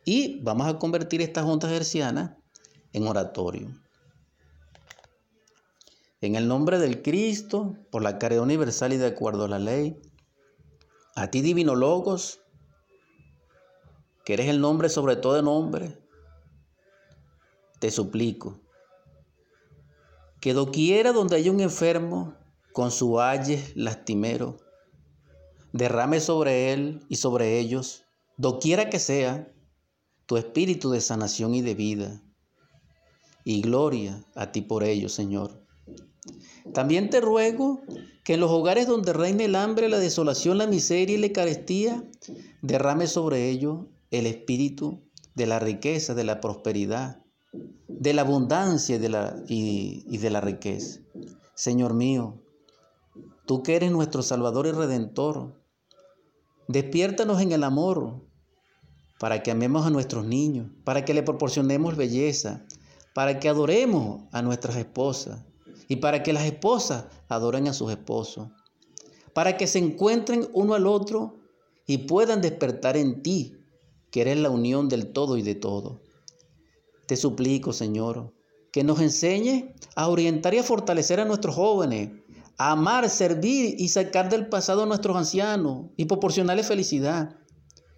Y 0.03 0.41
vamos 0.41 0.67
a 0.67 0.77
convertir 0.77 1.21
estas 1.21 1.45
juntas 1.45 1.71
hercianas 1.71 2.31
en 2.91 3.07
oratorio. 3.07 3.69
En 6.21 6.35
el 6.35 6.47
nombre 6.47 6.79
del 6.79 7.01
Cristo, 7.01 7.77
por 7.91 8.01
la 8.01 8.19
caridad 8.19 8.43
universal 8.43 8.93
y 8.93 8.97
de 8.97 9.07
acuerdo 9.07 9.45
a 9.45 9.49
la 9.49 9.59
ley, 9.59 10.01
a 11.15 11.31
ti 11.31 11.41
divino 11.41 11.75
Logos, 11.75 12.41
que 14.25 14.33
eres 14.33 14.47
el 14.47 14.59
nombre 14.59 14.89
sobre 14.89 15.15
todo 15.15 15.41
nombre, 15.41 15.97
te 17.79 17.89
suplico 17.91 18.59
que 20.39 20.53
doquiera 20.53 21.11
donde 21.11 21.35
haya 21.35 21.51
un 21.51 21.59
enfermo 21.59 22.35
con 22.71 22.91
su 22.91 23.19
aye 23.19 23.71
lastimero, 23.75 24.57
derrame 25.73 26.19
sobre 26.19 26.71
él 26.71 27.05
y 27.09 27.17
sobre 27.17 27.59
ellos, 27.59 28.05
doquiera 28.37 28.89
que 28.89 28.99
sea, 28.99 29.51
tu 30.25 30.37
espíritu 30.37 30.91
de 30.91 31.01
sanación 31.01 31.55
y 31.55 31.61
de 31.61 31.75
vida. 31.75 32.21
Y 33.43 33.61
gloria 33.61 34.23
a 34.35 34.51
ti 34.51 34.61
por 34.61 34.83
ello, 34.83 35.09
Señor. 35.09 35.68
También 36.73 37.09
te 37.09 37.21
ruego 37.21 37.81
que 38.23 38.35
en 38.35 38.41
los 38.41 38.51
hogares 38.51 38.87
donde 38.87 39.13
reine 39.13 39.45
el 39.45 39.55
hambre, 39.55 39.89
la 39.89 39.99
desolación, 39.99 40.57
la 40.57 40.67
miseria 40.67 41.17
y 41.17 41.21
la 41.21 41.33
carestía, 41.33 42.03
derrame 42.61 43.07
sobre 43.07 43.49
ellos 43.49 43.85
el 44.11 44.25
espíritu 44.25 45.01
de 45.35 45.47
la 45.47 45.59
riqueza, 45.59 46.13
de 46.13 46.23
la 46.23 46.39
prosperidad, 46.41 47.23
de 47.87 48.13
la 48.13 48.21
abundancia 48.21 48.97
y 48.97 48.99
de 48.99 49.09
la, 49.09 49.35
y 49.47 50.17
de 50.17 50.29
la 50.29 50.41
riqueza. 50.41 50.99
Señor 51.55 51.93
mío, 51.93 52.41
tú 53.45 53.63
que 53.63 53.75
eres 53.75 53.91
nuestro 53.91 54.21
Salvador 54.21 54.67
y 54.67 54.71
Redentor, 54.71 55.59
despiértanos 56.67 57.41
en 57.41 57.51
el 57.51 57.63
amor 57.63 58.21
para 59.19 59.43
que 59.43 59.51
amemos 59.51 59.85
a 59.85 59.89
nuestros 59.89 60.25
niños, 60.25 60.71
para 60.83 61.03
que 61.03 61.13
le 61.13 61.23
proporcionemos 61.23 61.97
belleza, 61.97 62.65
para 63.13 63.39
que 63.39 63.49
adoremos 63.49 64.23
a 64.31 64.41
nuestras 64.41 64.77
esposas 64.77 65.48
y 65.89 65.97
para 65.97 66.23
que 66.23 66.31
las 66.31 66.45
esposas 66.45 67.05
adoren 67.27 67.67
a 67.67 67.73
sus 67.73 67.91
esposos, 67.91 68.47
para 69.33 69.57
que 69.57 69.67
se 69.67 69.79
encuentren 69.79 70.47
uno 70.53 70.75
al 70.75 70.87
otro 70.87 71.39
y 71.85 71.97
puedan 71.97 72.41
despertar 72.41 72.95
en 72.95 73.21
ti, 73.23 73.57
que 74.11 74.21
eres 74.21 74.37
la 74.37 74.51
unión 74.51 74.87
del 74.87 75.11
todo 75.11 75.35
y 75.35 75.41
de 75.41 75.55
todo. 75.55 76.01
Te 77.07 77.17
suplico, 77.17 77.73
Señor, 77.73 78.33
que 78.71 78.83
nos 78.83 79.01
enseñe 79.01 79.73
a 79.95 80.07
orientar 80.07 80.53
y 80.53 80.59
a 80.59 80.63
fortalecer 80.63 81.19
a 81.19 81.25
nuestros 81.25 81.55
jóvenes, 81.55 82.11
a 82.59 82.71
amar, 82.73 83.09
servir 83.09 83.75
y 83.79 83.89
sacar 83.89 84.29
del 84.29 84.47
pasado 84.47 84.83
a 84.83 84.85
nuestros 84.85 85.17
ancianos 85.17 85.87
y 85.97 86.05
proporcionarles 86.05 86.67
felicidad. 86.67 87.35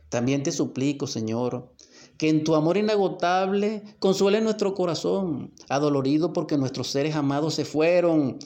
También 0.08 0.44
te 0.44 0.54
suplico, 0.54 1.08
Señor, 1.08 1.74
que 2.22 2.30
en 2.30 2.44
tu 2.44 2.54
amor 2.54 2.78
inagotable 2.78 3.82
consuele 3.98 4.42
nuestro 4.42 4.76
corazón, 4.76 5.56
adolorido 5.70 6.34
porque 6.34 6.56
nuestros 6.56 6.90
seres 6.90 7.16
amados 7.16 7.56
se 7.56 7.66
fueron, 7.66 8.38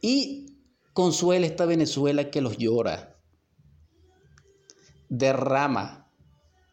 y 0.00 0.56
consuele 0.92 1.46
esta 1.46 1.64
Venezuela 1.64 2.32
que 2.32 2.40
los 2.40 2.58
llora. 2.58 3.16
Derrama 5.08 6.10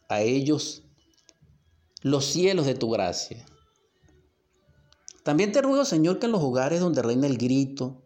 a 0.09 0.21
ellos 0.21 0.81
los 2.01 2.25
cielos 2.25 2.65
de 2.65 2.73
tu 2.73 2.89
gracia. 2.89 3.45
También 5.21 5.51
te 5.51 5.61
ruego, 5.61 5.85
Señor, 5.85 6.17
que 6.17 6.25
en 6.25 6.31
los 6.31 6.41
hogares 6.41 6.79
donde 6.79 7.03
reina 7.03 7.27
el 7.27 7.37
grito, 7.37 8.01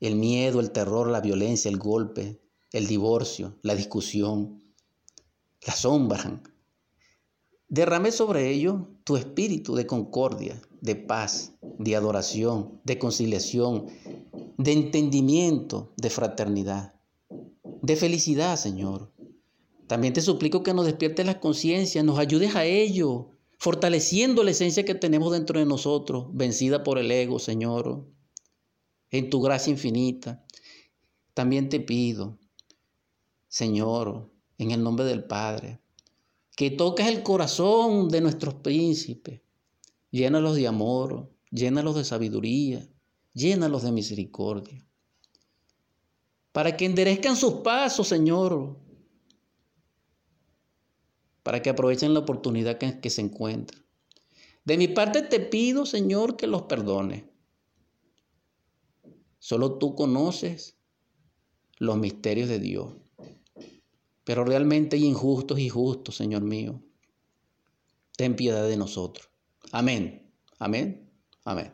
el 0.00 0.16
miedo, 0.16 0.58
el 0.58 0.72
terror, 0.72 1.08
la 1.08 1.20
violencia, 1.20 1.70
el 1.70 1.78
golpe, 1.78 2.42
el 2.72 2.88
divorcio, 2.88 3.60
la 3.62 3.76
discusión, 3.76 4.60
la 5.64 5.72
sombra, 5.72 6.42
derrame 7.68 8.12
sobre 8.12 8.50
ellos 8.50 8.82
tu 9.04 9.16
espíritu 9.16 9.74
de 9.74 9.86
concordia, 9.86 10.60
de 10.80 10.96
paz, 10.96 11.52
de 11.78 11.96
adoración, 11.96 12.80
de 12.84 12.98
conciliación, 12.98 13.86
de 14.56 14.72
entendimiento, 14.72 15.92
de 15.96 16.10
fraternidad, 16.10 16.94
de 17.82 17.96
felicidad, 17.96 18.56
Señor. 18.56 19.12
También 19.86 20.12
te 20.12 20.20
suplico 20.20 20.62
que 20.62 20.74
nos 20.74 20.86
despiertes 20.86 21.24
la 21.26 21.40
conciencia, 21.40 22.02
nos 22.02 22.18
ayudes 22.18 22.56
a 22.56 22.64
ello, 22.64 23.30
fortaleciendo 23.58 24.44
la 24.44 24.50
esencia 24.50 24.84
que 24.84 24.94
tenemos 24.94 25.32
dentro 25.32 25.58
de 25.58 25.66
nosotros, 25.66 26.26
vencida 26.32 26.82
por 26.82 26.98
el 26.98 27.10
ego, 27.10 27.38
Señor, 27.38 28.06
en 29.10 29.30
tu 29.30 29.40
gracia 29.40 29.70
infinita. 29.70 30.44
También 31.34 31.68
te 31.68 31.80
pido, 31.80 32.38
Señor, 33.48 34.30
en 34.58 34.72
el 34.72 34.82
nombre 34.82 35.06
del 35.06 35.24
Padre, 35.24 35.80
que 36.58 36.72
toques 36.72 37.06
el 37.06 37.22
corazón 37.22 38.08
de 38.08 38.20
nuestros 38.20 38.54
príncipes, 38.54 39.42
llénalos 40.10 40.56
de 40.56 40.66
amor, 40.66 41.32
llénalos 41.52 41.94
de 41.94 42.02
sabiduría, 42.02 42.84
llénalos 43.32 43.84
de 43.84 43.92
misericordia, 43.92 44.84
para 46.50 46.76
que 46.76 46.84
enderezcan 46.84 47.36
sus 47.36 47.60
pasos, 47.60 48.08
Señor, 48.08 48.76
para 51.44 51.62
que 51.62 51.70
aprovechen 51.70 52.12
la 52.12 52.18
oportunidad 52.18 52.76
que, 52.76 53.08
se 53.08 53.20
encuentra. 53.20 53.78
De 54.64 54.76
mi 54.76 54.88
parte 54.88 55.22
te 55.22 55.38
pido, 55.38 55.86
Señor, 55.86 56.36
que 56.36 56.48
los 56.48 56.62
perdone. 56.62 57.30
Solo 59.38 59.78
tú 59.78 59.94
conoces 59.94 60.76
los 61.78 61.96
misterios 61.98 62.48
de 62.48 62.58
Dios. 62.58 63.07
Pero 64.28 64.44
realmente 64.44 64.98
injustos 64.98 65.58
y 65.58 65.70
justos, 65.70 66.16
Señor 66.16 66.42
mío. 66.42 66.82
Ten 68.14 68.36
piedad 68.36 68.68
de 68.68 68.76
nosotros. 68.76 69.30
Amén. 69.72 70.30
Amén. 70.58 71.10
Amén. 71.44 71.66